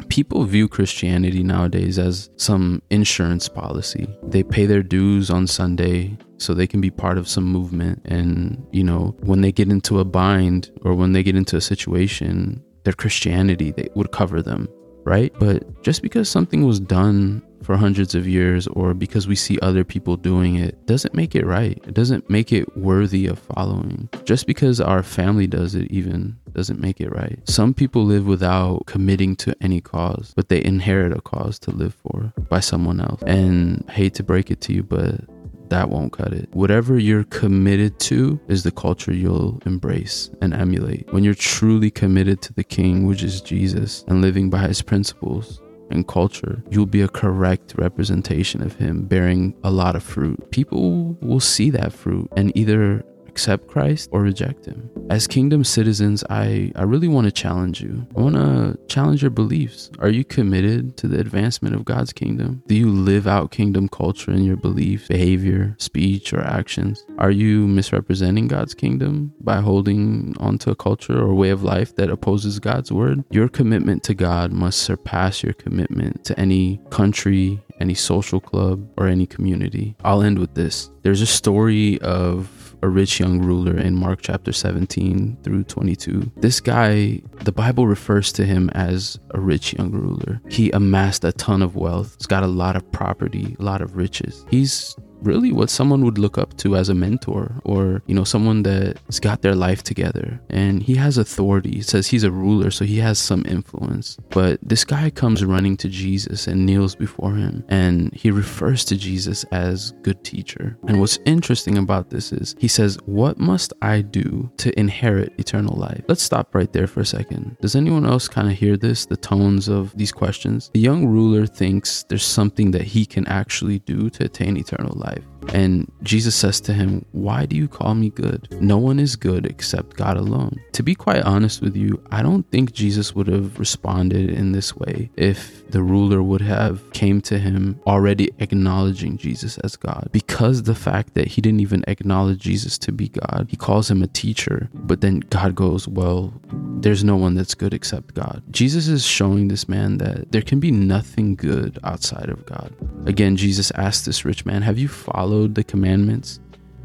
People 0.08 0.44
view 0.44 0.68
Christianity 0.68 1.42
nowadays 1.42 1.98
as 1.98 2.30
some 2.36 2.82
insurance 2.88 3.48
policy. 3.48 4.06
They 4.22 4.44
pay 4.44 4.64
their 4.64 4.84
dues 4.84 5.30
on 5.30 5.48
Sunday 5.48 6.16
so 6.36 6.54
they 6.54 6.68
can 6.68 6.80
be 6.80 6.90
part 6.90 7.18
of 7.18 7.28
some 7.28 7.46
movement. 7.46 8.00
And, 8.04 8.64
you 8.70 8.84
know, 8.84 9.16
when 9.24 9.40
they 9.40 9.50
get 9.50 9.72
into 9.72 9.98
a 9.98 10.04
bind 10.04 10.70
or 10.82 10.94
when 10.94 11.14
they 11.14 11.24
get 11.24 11.34
into 11.34 11.56
a 11.56 11.60
situation, 11.60 12.62
their 12.84 12.92
Christianity 12.92 13.72
they 13.72 13.88
would 13.96 14.12
cover 14.12 14.40
them 14.40 14.68
right? 15.08 15.32
But 15.38 15.82
just 15.82 16.02
because 16.02 16.28
something 16.28 16.66
was 16.66 16.78
done 16.78 17.42
for 17.62 17.76
hundreds 17.76 18.14
of 18.14 18.26
years 18.26 18.66
or 18.68 18.94
because 18.94 19.26
we 19.26 19.34
see 19.34 19.58
other 19.60 19.84
people 19.84 20.16
doing 20.16 20.56
it 20.56 20.86
doesn't 20.86 21.14
make 21.14 21.34
it 21.34 21.44
right. 21.44 21.78
It 21.86 21.94
doesn't 21.94 22.30
make 22.30 22.52
it 22.52 22.76
worthy 22.76 23.26
of 23.26 23.38
following. 23.38 24.08
Just 24.24 24.46
because 24.46 24.80
our 24.80 25.02
family 25.02 25.46
does 25.46 25.74
it, 25.74 25.90
even 25.90 26.36
doesn't 26.52 26.80
make 26.80 27.00
it 27.00 27.10
right. 27.10 27.38
Some 27.48 27.74
people 27.74 28.04
live 28.04 28.26
without 28.26 28.86
committing 28.86 29.36
to 29.36 29.54
any 29.60 29.80
cause, 29.80 30.32
but 30.34 30.48
they 30.48 30.64
inherit 30.64 31.12
a 31.12 31.20
cause 31.20 31.58
to 31.60 31.70
live 31.70 31.94
for 31.94 32.32
by 32.48 32.60
someone 32.60 33.00
else. 33.00 33.22
And 33.26 33.84
I 33.88 33.92
hate 33.92 34.14
to 34.14 34.22
break 34.22 34.50
it 34.50 34.60
to 34.62 34.72
you, 34.72 34.82
but 34.82 35.20
that 35.70 35.90
won't 35.90 36.12
cut 36.12 36.32
it. 36.32 36.48
Whatever 36.52 36.98
you're 36.98 37.24
committed 37.24 37.98
to 38.00 38.40
is 38.48 38.62
the 38.62 38.70
culture 38.70 39.12
you'll 39.12 39.60
embrace 39.66 40.30
and 40.40 40.54
emulate. 40.54 41.12
When 41.12 41.24
you're 41.24 41.34
truly 41.34 41.90
committed 41.90 42.42
to 42.42 42.52
the 42.52 42.64
King, 42.64 43.06
which 43.06 43.22
is 43.22 43.40
Jesus, 43.40 44.04
and 44.08 44.22
living 44.22 44.50
by 44.50 44.66
his 44.66 44.82
principles, 44.82 45.60
and 45.90 46.06
culture, 46.06 46.62
you'll 46.70 46.86
be 46.86 47.02
a 47.02 47.08
correct 47.08 47.74
representation 47.76 48.62
of 48.62 48.76
him 48.76 49.06
bearing 49.06 49.54
a 49.64 49.70
lot 49.70 49.96
of 49.96 50.02
fruit. 50.02 50.50
People 50.50 51.16
will 51.20 51.40
see 51.40 51.70
that 51.70 51.92
fruit 51.92 52.28
and 52.36 52.56
either 52.56 53.02
accept 53.38 53.68
Christ 53.68 54.08
or 54.10 54.20
reject 54.22 54.66
him. 54.66 54.90
As 55.10 55.28
kingdom 55.28 55.62
citizens, 55.62 56.24
I, 56.28 56.72
I 56.74 56.82
really 56.82 57.06
want 57.06 57.26
to 57.26 57.32
challenge 57.32 57.80
you. 57.80 58.04
I 58.16 58.20
want 58.20 58.34
to 58.34 58.76
challenge 58.88 59.22
your 59.22 59.30
beliefs. 59.30 59.92
Are 60.00 60.08
you 60.08 60.24
committed 60.24 60.96
to 60.96 61.06
the 61.06 61.20
advancement 61.20 61.76
of 61.76 61.84
God's 61.84 62.12
kingdom? 62.12 62.64
Do 62.66 62.74
you 62.74 62.90
live 62.90 63.28
out 63.28 63.52
kingdom 63.52 63.88
culture 63.88 64.32
in 64.32 64.42
your 64.42 64.56
belief, 64.56 65.06
behavior, 65.06 65.76
speech, 65.78 66.32
or 66.32 66.40
actions? 66.40 67.06
Are 67.18 67.30
you 67.30 67.68
misrepresenting 67.68 68.48
God's 68.48 68.74
kingdom 68.74 69.32
by 69.40 69.60
holding 69.60 70.34
onto 70.40 70.72
a 70.72 70.76
culture 70.76 71.16
or 71.16 71.32
way 71.32 71.50
of 71.50 71.62
life 71.62 71.94
that 71.94 72.10
opposes 72.10 72.58
God's 72.58 72.90
word? 72.90 73.22
Your 73.30 73.48
commitment 73.48 74.02
to 74.04 74.14
God 74.14 74.50
must 74.50 74.80
surpass 74.80 75.44
your 75.44 75.52
commitment 75.52 76.24
to 76.24 76.38
any 76.40 76.80
country, 76.90 77.62
any 77.78 77.94
social 77.94 78.40
club, 78.40 78.84
or 78.96 79.06
any 79.06 79.26
community. 79.26 79.94
I'll 80.04 80.22
end 80.22 80.40
with 80.40 80.54
this. 80.54 80.90
There's 81.02 81.22
a 81.22 81.26
story 81.26 82.00
of 82.00 82.50
a 82.82 82.88
rich 82.88 83.20
young 83.20 83.40
ruler 83.40 83.76
in 83.76 83.94
Mark 83.94 84.20
chapter 84.22 84.52
17 84.52 85.38
through 85.42 85.64
22. 85.64 86.30
This 86.36 86.60
guy, 86.60 87.22
the 87.44 87.52
Bible 87.52 87.86
refers 87.86 88.32
to 88.32 88.44
him 88.44 88.70
as 88.70 89.18
a 89.30 89.40
rich 89.40 89.74
young 89.74 89.90
ruler. 89.90 90.40
He 90.48 90.70
amassed 90.70 91.24
a 91.24 91.32
ton 91.32 91.62
of 91.62 91.76
wealth, 91.76 92.16
he's 92.18 92.26
got 92.26 92.42
a 92.42 92.48
lot 92.48 92.76
of 92.76 92.90
property, 92.92 93.56
a 93.58 93.62
lot 93.62 93.82
of 93.82 93.96
riches. 93.96 94.44
He's 94.48 94.96
really 95.22 95.52
what 95.52 95.70
someone 95.70 96.04
would 96.04 96.18
look 96.18 96.38
up 96.38 96.56
to 96.58 96.76
as 96.76 96.88
a 96.88 96.94
mentor 96.94 97.60
or, 97.64 98.02
you 98.06 98.14
know, 98.14 98.24
someone 98.24 98.62
that's 98.62 99.20
got 99.20 99.42
their 99.42 99.54
life 99.54 99.82
together 99.82 100.40
and 100.50 100.82
he 100.82 100.94
has 100.94 101.18
authority. 101.18 101.78
It 101.78 101.86
says 101.86 102.06
he's 102.06 102.24
a 102.24 102.30
ruler, 102.30 102.70
so 102.70 102.84
he 102.84 102.98
has 102.98 103.18
some 103.18 103.44
influence. 103.46 104.16
But 104.30 104.58
this 104.62 104.84
guy 104.84 105.10
comes 105.10 105.44
running 105.44 105.76
to 105.78 105.88
Jesus 105.88 106.46
and 106.46 106.66
kneels 106.66 106.94
before 106.94 107.34
him 107.34 107.64
and 107.68 108.12
he 108.14 108.30
refers 108.30 108.84
to 108.86 108.96
Jesus 108.96 109.44
as 109.52 109.92
good 110.02 110.22
teacher. 110.24 110.76
And 110.86 111.00
what's 111.00 111.18
interesting 111.24 111.78
about 111.78 112.10
this 112.10 112.32
is 112.32 112.54
he 112.58 112.68
says, 112.68 112.98
What 113.06 113.38
must 113.38 113.72
I 113.82 114.02
do 114.02 114.50
to 114.58 114.78
inherit 114.78 115.34
eternal 115.38 115.76
life? 115.76 116.02
Let's 116.08 116.22
stop 116.22 116.54
right 116.54 116.72
there 116.72 116.86
for 116.86 117.00
a 117.00 117.06
second. 117.06 117.56
Does 117.60 117.76
anyone 117.76 118.06
else 118.06 118.28
kind 118.28 118.48
of 118.48 118.54
hear 118.56 118.76
this, 118.76 119.06
the 119.06 119.16
tones 119.16 119.68
of 119.68 119.96
these 119.96 120.12
questions? 120.12 120.70
The 120.74 120.80
young 120.80 121.06
ruler 121.06 121.46
thinks 121.46 122.04
there's 122.04 122.24
something 122.24 122.70
that 122.72 122.82
he 122.82 123.06
can 123.06 123.26
actually 123.26 123.80
do 123.80 124.10
to 124.10 124.24
attain 124.24 124.56
eternal 124.56 124.94
life 124.96 125.07
life. 125.08 125.37
And 125.52 125.90
Jesus 126.02 126.34
says 126.34 126.60
to 126.62 126.72
him, 126.72 127.04
Why 127.12 127.46
do 127.46 127.56
you 127.56 127.68
call 127.68 127.94
me 127.94 128.10
good? 128.10 128.48
No 128.60 128.78
one 128.78 128.98
is 128.98 129.16
good 129.16 129.46
except 129.46 129.96
God 129.96 130.16
alone. 130.16 130.60
To 130.72 130.82
be 130.82 130.94
quite 130.94 131.22
honest 131.22 131.62
with 131.62 131.76
you, 131.76 132.02
I 132.10 132.22
don't 132.22 132.48
think 132.50 132.72
Jesus 132.72 133.14
would 133.14 133.28
have 133.28 133.58
responded 133.58 134.30
in 134.30 134.52
this 134.52 134.76
way 134.76 135.10
if 135.16 135.66
the 135.70 135.82
ruler 135.82 136.22
would 136.22 136.40
have 136.40 136.90
came 136.92 137.20
to 137.22 137.38
him 137.38 137.80
already 137.86 138.30
acknowledging 138.38 139.16
Jesus 139.16 139.58
as 139.58 139.76
God. 139.76 140.08
Because 140.12 140.64
the 140.64 140.74
fact 140.74 141.14
that 141.14 141.28
he 141.28 141.40
didn't 141.40 141.60
even 141.60 141.84
acknowledge 141.88 142.40
Jesus 142.40 142.78
to 142.78 142.92
be 142.92 143.08
God, 143.08 143.46
he 143.48 143.56
calls 143.56 143.90
him 143.90 144.02
a 144.02 144.06
teacher, 144.06 144.68
but 144.74 145.00
then 145.00 145.20
God 145.30 145.54
goes, 145.54 145.88
Well, 145.88 146.32
there's 146.80 147.04
no 147.04 147.16
one 147.16 147.34
that's 147.34 147.54
good 147.54 147.74
except 147.74 148.14
God. 148.14 148.42
Jesus 148.50 148.88
is 148.88 149.04
showing 149.04 149.48
this 149.48 149.68
man 149.68 149.98
that 149.98 150.30
there 150.32 150.42
can 150.42 150.60
be 150.60 150.70
nothing 150.70 151.34
good 151.34 151.78
outside 151.84 152.28
of 152.28 152.44
God. 152.46 152.72
Again, 153.06 153.36
Jesus 153.36 153.70
asked 153.72 154.06
this 154.06 154.24
rich 154.24 154.46
man, 154.46 154.62
Have 154.62 154.78
you 154.78 154.88
followed 154.88 155.27
the 155.54 155.64
commandments? 155.64 156.40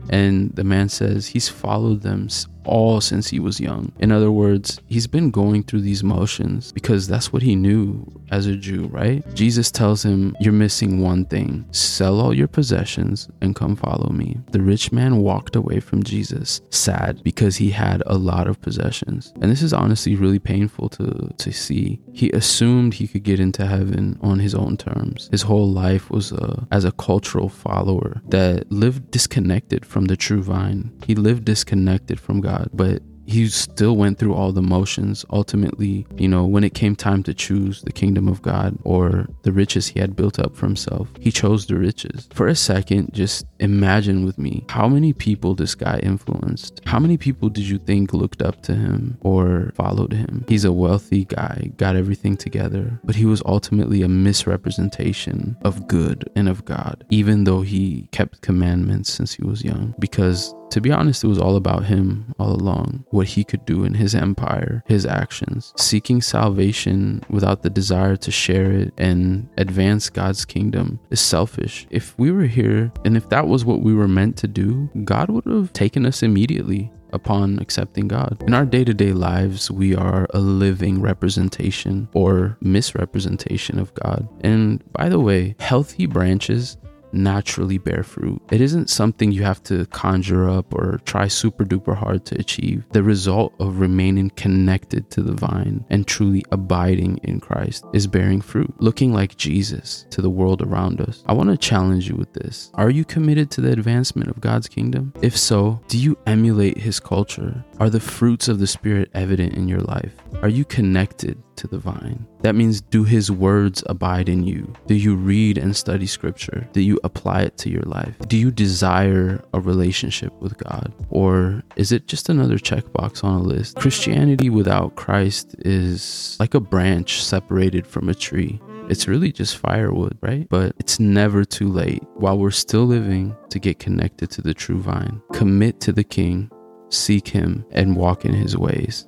And 0.10 0.54
the 0.56 0.64
man 0.64 0.90
says 0.90 1.28
he's 1.28 1.48
followed 1.48 2.02
them 2.02 2.30
all 2.66 3.02
since 3.02 3.30
he 3.30 3.40
was 3.40 3.60
young. 3.60 3.92
In 4.00 4.12
other 4.12 4.32
words, 4.32 4.80
he's 4.88 5.08
been 5.08 5.32
going 5.32 5.64
through 5.64 5.82
these 5.82 6.04
motions 6.04 6.72
because 6.72 7.08
that's 7.08 7.34
what 7.34 7.42
he 7.42 7.56
knew 7.56 8.06
as 8.32 8.48
a 8.48 8.56
Jew, 8.56 8.88
right? 8.88 9.24
Jesus 9.34 9.72
tells 9.72 10.04
him, 10.04 10.36
You're 10.40 10.54
missing 10.54 11.02
one 11.02 11.26
thing 11.26 11.66
sell 11.72 12.20
all 12.20 12.34
your 12.34 12.48
possessions 12.48 13.30
and 13.42 13.56
come 13.56 13.76
follow 13.76 14.10
me. 14.10 14.40
The 14.52 14.62
rich 14.62 14.92
man 14.92 15.18
walked 15.18 15.56
away 15.56 15.80
from 15.80 16.04
Jesus 16.04 16.62
sad 16.70 17.24
because 17.24 17.58
he 17.58 17.70
had 17.70 18.02
a 18.06 18.18
lot 18.18 18.48
of 18.48 18.62
possessions. 18.62 19.34
And 19.42 19.52
this 19.52 19.62
is 19.62 19.74
honestly 19.74 20.16
really 20.16 20.40
painful 20.40 20.90
to, 20.90 21.30
to 21.38 21.52
see. 21.52 22.00
He 22.14 22.30
assumed 22.32 22.94
he 22.94 23.08
could 23.08 23.24
get 23.24 23.40
into 23.40 23.66
heaven 23.66 24.18
on 24.22 24.40
his 24.40 24.56
own 24.56 24.78
terms. 24.78 25.30
His 25.32 25.44
whole 25.44 25.70
life 25.70 26.10
was 26.10 26.32
uh, 26.32 26.66
as 26.72 26.86
a 26.86 26.92
cultural 26.94 27.50
follower 27.50 28.22
that 28.30 28.72
lived 28.72 29.12
disconnected 29.12 29.86
from 29.86 30.06
the 30.06 30.18
true 30.18 30.42
vine. 30.42 30.92
He 31.06 31.16
lived 31.16 31.46
disconnected 31.46 32.20
from 32.20 32.42
God 32.42 32.53
God, 32.54 32.70
but 32.74 33.02
he 33.26 33.48
still 33.48 33.96
went 33.96 34.20
through 34.20 34.34
all 34.34 34.52
the 34.52 34.62
motions. 34.62 35.26
Ultimately, 35.30 36.06
you 36.18 36.28
know, 36.28 36.46
when 36.46 36.64
it 36.64 36.74
came 36.74 36.96
time 36.96 37.24
to 37.24 37.34
choose 37.34 37.82
the 37.82 37.92
kingdom 37.92 38.28
of 38.28 38.42
God 38.42 38.78
or 38.84 39.28
the 39.44 39.52
riches 39.52 39.88
he 39.88 40.00
had 40.00 40.16
built 40.16 40.40
up 40.40 40.56
for 40.56 40.66
himself, 40.66 41.08
he 41.20 41.32
chose 41.32 41.66
the 41.66 41.78
riches. 41.78 42.28
For 42.34 42.48
a 42.48 42.56
second, 42.56 43.14
just 43.14 43.46
imagine 43.60 44.26
with 44.26 44.38
me 44.38 44.66
how 44.70 44.88
many 44.88 45.14
people 45.14 45.56
this 45.56 45.76
guy 45.76 46.00
influenced. 46.00 46.82
How 46.86 47.00
many 47.00 47.18
people 47.18 47.50
did 47.50 47.64
you 47.64 47.78
think 47.78 48.14
looked 48.14 48.42
up 48.42 48.62
to 48.64 48.76
him 48.76 49.18
or 49.22 49.72
followed 49.76 50.14
him? 50.14 50.46
He's 50.48 50.66
a 50.66 50.74
wealthy 50.74 51.26
guy, 51.26 51.72
got 51.78 51.96
everything 51.96 52.36
together, 52.36 53.00
but 53.04 53.16
he 53.16 53.26
was 53.26 53.42
ultimately 53.46 54.02
a 54.02 54.10
misrepresentation 54.10 55.56
of 55.64 55.88
good 55.88 56.30
and 56.36 56.50
of 56.50 56.66
God, 56.66 57.06
even 57.10 57.46
though 57.46 57.62
he 57.62 58.10
kept 58.12 58.42
commandments 58.42 59.12
since 59.12 59.34
he 59.34 59.44
was 59.44 59.64
young. 59.64 59.96
Because 60.00 60.54
to 60.74 60.82
be 60.82 60.92
honest, 60.92 61.24
it 61.24 61.28
was 61.28 61.38
all 61.38 61.56
about 61.56 61.86
him 61.86 62.34
all 62.40 62.52
along, 62.52 63.06
what 63.12 63.28
he 63.28 63.44
could 63.44 63.64
do 63.64 63.84
in 63.84 63.94
his 63.94 64.16
empire, 64.16 64.84
his 64.88 65.06
actions. 65.06 65.72
Seeking 65.78 66.20
salvation 66.20 67.24
without 67.30 67.62
the 67.62 67.70
desire 67.70 68.16
to 68.16 68.32
share 68.32 68.72
it 68.72 68.92
and 68.98 69.48
advance 69.58 70.10
God's 70.10 70.46
kingdom 70.46 71.00
is 71.12 71.22
selfish. 71.22 71.86
If 71.92 72.18
we 72.18 72.32
were 72.32 72.48
here 72.48 72.92
and 73.06 73.16
if 73.16 73.30
that 73.30 73.46
was 73.46 73.64
what 73.64 73.82
we 73.82 73.94
were 73.94 74.08
meant 74.08 74.36
to 74.38 74.48
do, 74.48 74.90
God 75.04 75.30
would 75.30 75.46
have 75.46 75.74
taken 75.74 76.08
us 76.08 76.24
immediately 76.24 76.92
upon 77.12 77.60
accepting 77.60 78.08
God. 78.08 78.44
In 78.48 78.56
our 78.56 78.66
day 78.66 78.84
to 78.84 78.96
day 78.96 79.14
lives, 79.14 79.70
we 79.70 79.96
are 79.96 80.28
a 80.34 80.40
living 80.40 81.02
representation 81.02 82.10
or 82.14 82.58
misrepresentation 82.62 83.78
of 83.78 83.94
God. 83.94 84.28
And 84.42 84.84
by 84.92 85.10
the 85.10 85.20
way, 85.20 85.56
healthy 85.60 86.08
branches 86.08 86.78
naturally 87.14 87.78
bear 87.78 88.04
fruit. 88.04 88.42
It 88.52 88.62
isn't 88.62 88.90
something 88.90 89.32
you 89.32 89.44
have 89.44 89.64
to 89.64 89.86
conjure 89.88 90.50
up 90.50 90.74
or 90.74 91.00
try 91.06 91.28
super 91.28 91.64
duper 91.64 91.96
hard 91.96 92.26
to 92.26 92.40
achieve. 92.40 92.84
The 92.92 93.04
result 93.04 93.54
of 93.60 93.80
remaining 93.80 94.32
connected 94.32 95.10
to 95.12 95.22
the 95.22 95.34
vine 95.34 95.86
and 95.90 96.08
truly 96.08 96.44
abiding 96.52 97.20
in 97.24 97.40
Christ 97.40 97.86
is 97.94 98.08
bearing 98.08 98.42
fruit, 98.42 98.74
looking 98.80 99.14
like 99.14 99.38
Jesus 99.38 100.06
to 100.12 100.22
the 100.22 100.30
world 100.30 100.62
around 100.62 101.02
us. 101.02 101.24
I 101.28 101.34
want 101.34 101.50
to 101.50 101.58
challenge 101.58 102.10
you 102.10 102.16
with 102.16 102.34
this. 102.34 102.72
Are 102.76 102.90
you 102.90 103.06
committed 103.06 103.52
to 103.52 103.62
the 103.62 103.72
advancement 103.72 104.30
of 104.30 104.42
God's 104.42 104.68
kingdom? 104.68 105.14
If 105.22 105.38
so, 105.38 105.82
do 105.88 105.98
you 105.98 106.18
emulate 106.26 106.78
his 106.78 107.00
culture? 107.00 107.64
Are 107.80 107.90
the 107.90 108.00
fruits 108.00 108.48
of 108.48 108.60
the 108.60 108.68
Spirit 108.68 109.10
evident 109.14 109.54
in 109.54 109.68
your 109.68 109.82
life? 109.82 110.16
Are 110.42 110.50
you 110.50 110.66
connected 110.66 111.42
to 111.58 111.68
the 111.68 111.78
vine? 111.78 112.26
That 112.42 112.56
means, 112.56 112.82
do 112.82 113.04
his 113.04 113.32
words 113.32 113.84
abide 113.88 114.30
in 114.30 114.44
you? 114.44 114.74
Do 114.88 114.96
you 114.96 115.16
read 115.16 115.58
and 115.58 115.76
study 115.76 116.08
scripture? 116.08 116.68
Do 116.74 116.82
you 116.82 117.00
apply 117.04 117.44
it 117.44 117.58
to 117.60 117.70
your 117.70 117.84
life? 117.84 118.16
Do 118.28 118.38
you 118.38 118.52
desire 118.52 119.44
a 119.54 119.60
relationship 119.60 120.34
with 120.42 120.58
God? 120.58 120.94
Or 121.10 121.64
is 121.76 121.92
it 121.92 122.08
just 122.08 122.30
another 122.30 122.58
checkbox 122.58 123.24
on 123.24 123.42
a 123.42 123.44
list? 123.44 123.78
Christianity 123.78 124.50
without 124.50 124.96
Christ 124.96 125.56
is 125.60 126.38
like 126.40 126.54
a 126.54 126.60
branch 126.60 127.24
separated 127.24 127.88
from 127.88 128.10
a 128.10 128.14
tree. 128.14 128.60
It's 128.90 129.08
really 129.08 129.32
just 129.32 129.58
firewood, 129.58 130.18
right? 130.22 130.48
But 130.50 130.76
it's 130.78 131.00
never 131.00 131.46
too 131.46 131.70
late 131.70 132.04
while 132.16 132.38
we're 132.38 132.52
still 132.52 132.86
living 132.86 133.36
to 133.50 133.60
get 133.60 133.80
connected 133.80 134.30
to 134.32 134.42
the 134.42 134.54
true 134.54 134.82
vine. 134.82 135.22
Commit 135.32 135.80
to 135.82 135.94
the 135.94 136.04
King, 136.04 136.52
seek 136.90 137.30
Him, 137.30 137.66
and 137.72 137.96
walk 137.96 138.26
in 138.26 138.34
His 138.34 138.58
ways. 138.58 139.08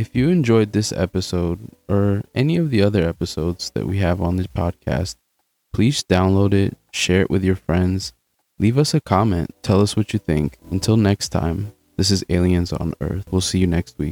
If 0.00 0.16
you 0.16 0.30
enjoyed 0.30 0.72
this 0.72 0.92
episode 0.92 1.58
or 1.86 2.22
any 2.34 2.56
of 2.56 2.70
the 2.70 2.80
other 2.80 3.06
episodes 3.06 3.68
that 3.74 3.86
we 3.86 3.98
have 3.98 4.22
on 4.22 4.36
this 4.36 4.46
podcast, 4.46 5.16
please 5.74 6.02
download 6.02 6.54
it, 6.54 6.78
share 6.90 7.20
it 7.20 7.28
with 7.28 7.44
your 7.44 7.54
friends, 7.54 8.14
leave 8.58 8.78
us 8.78 8.94
a 8.94 9.02
comment, 9.02 9.54
tell 9.60 9.82
us 9.82 9.98
what 9.98 10.14
you 10.14 10.18
think. 10.18 10.56
Until 10.70 10.96
next 10.96 11.28
time, 11.28 11.74
this 11.98 12.10
is 12.10 12.24
Aliens 12.30 12.72
on 12.72 12.94
Earth. 13.02 13.26
We'll 13.30 13.42
see 13.42 13.58
you 13.58 13.66
next 13.66 13.98
week. 13.98 14.08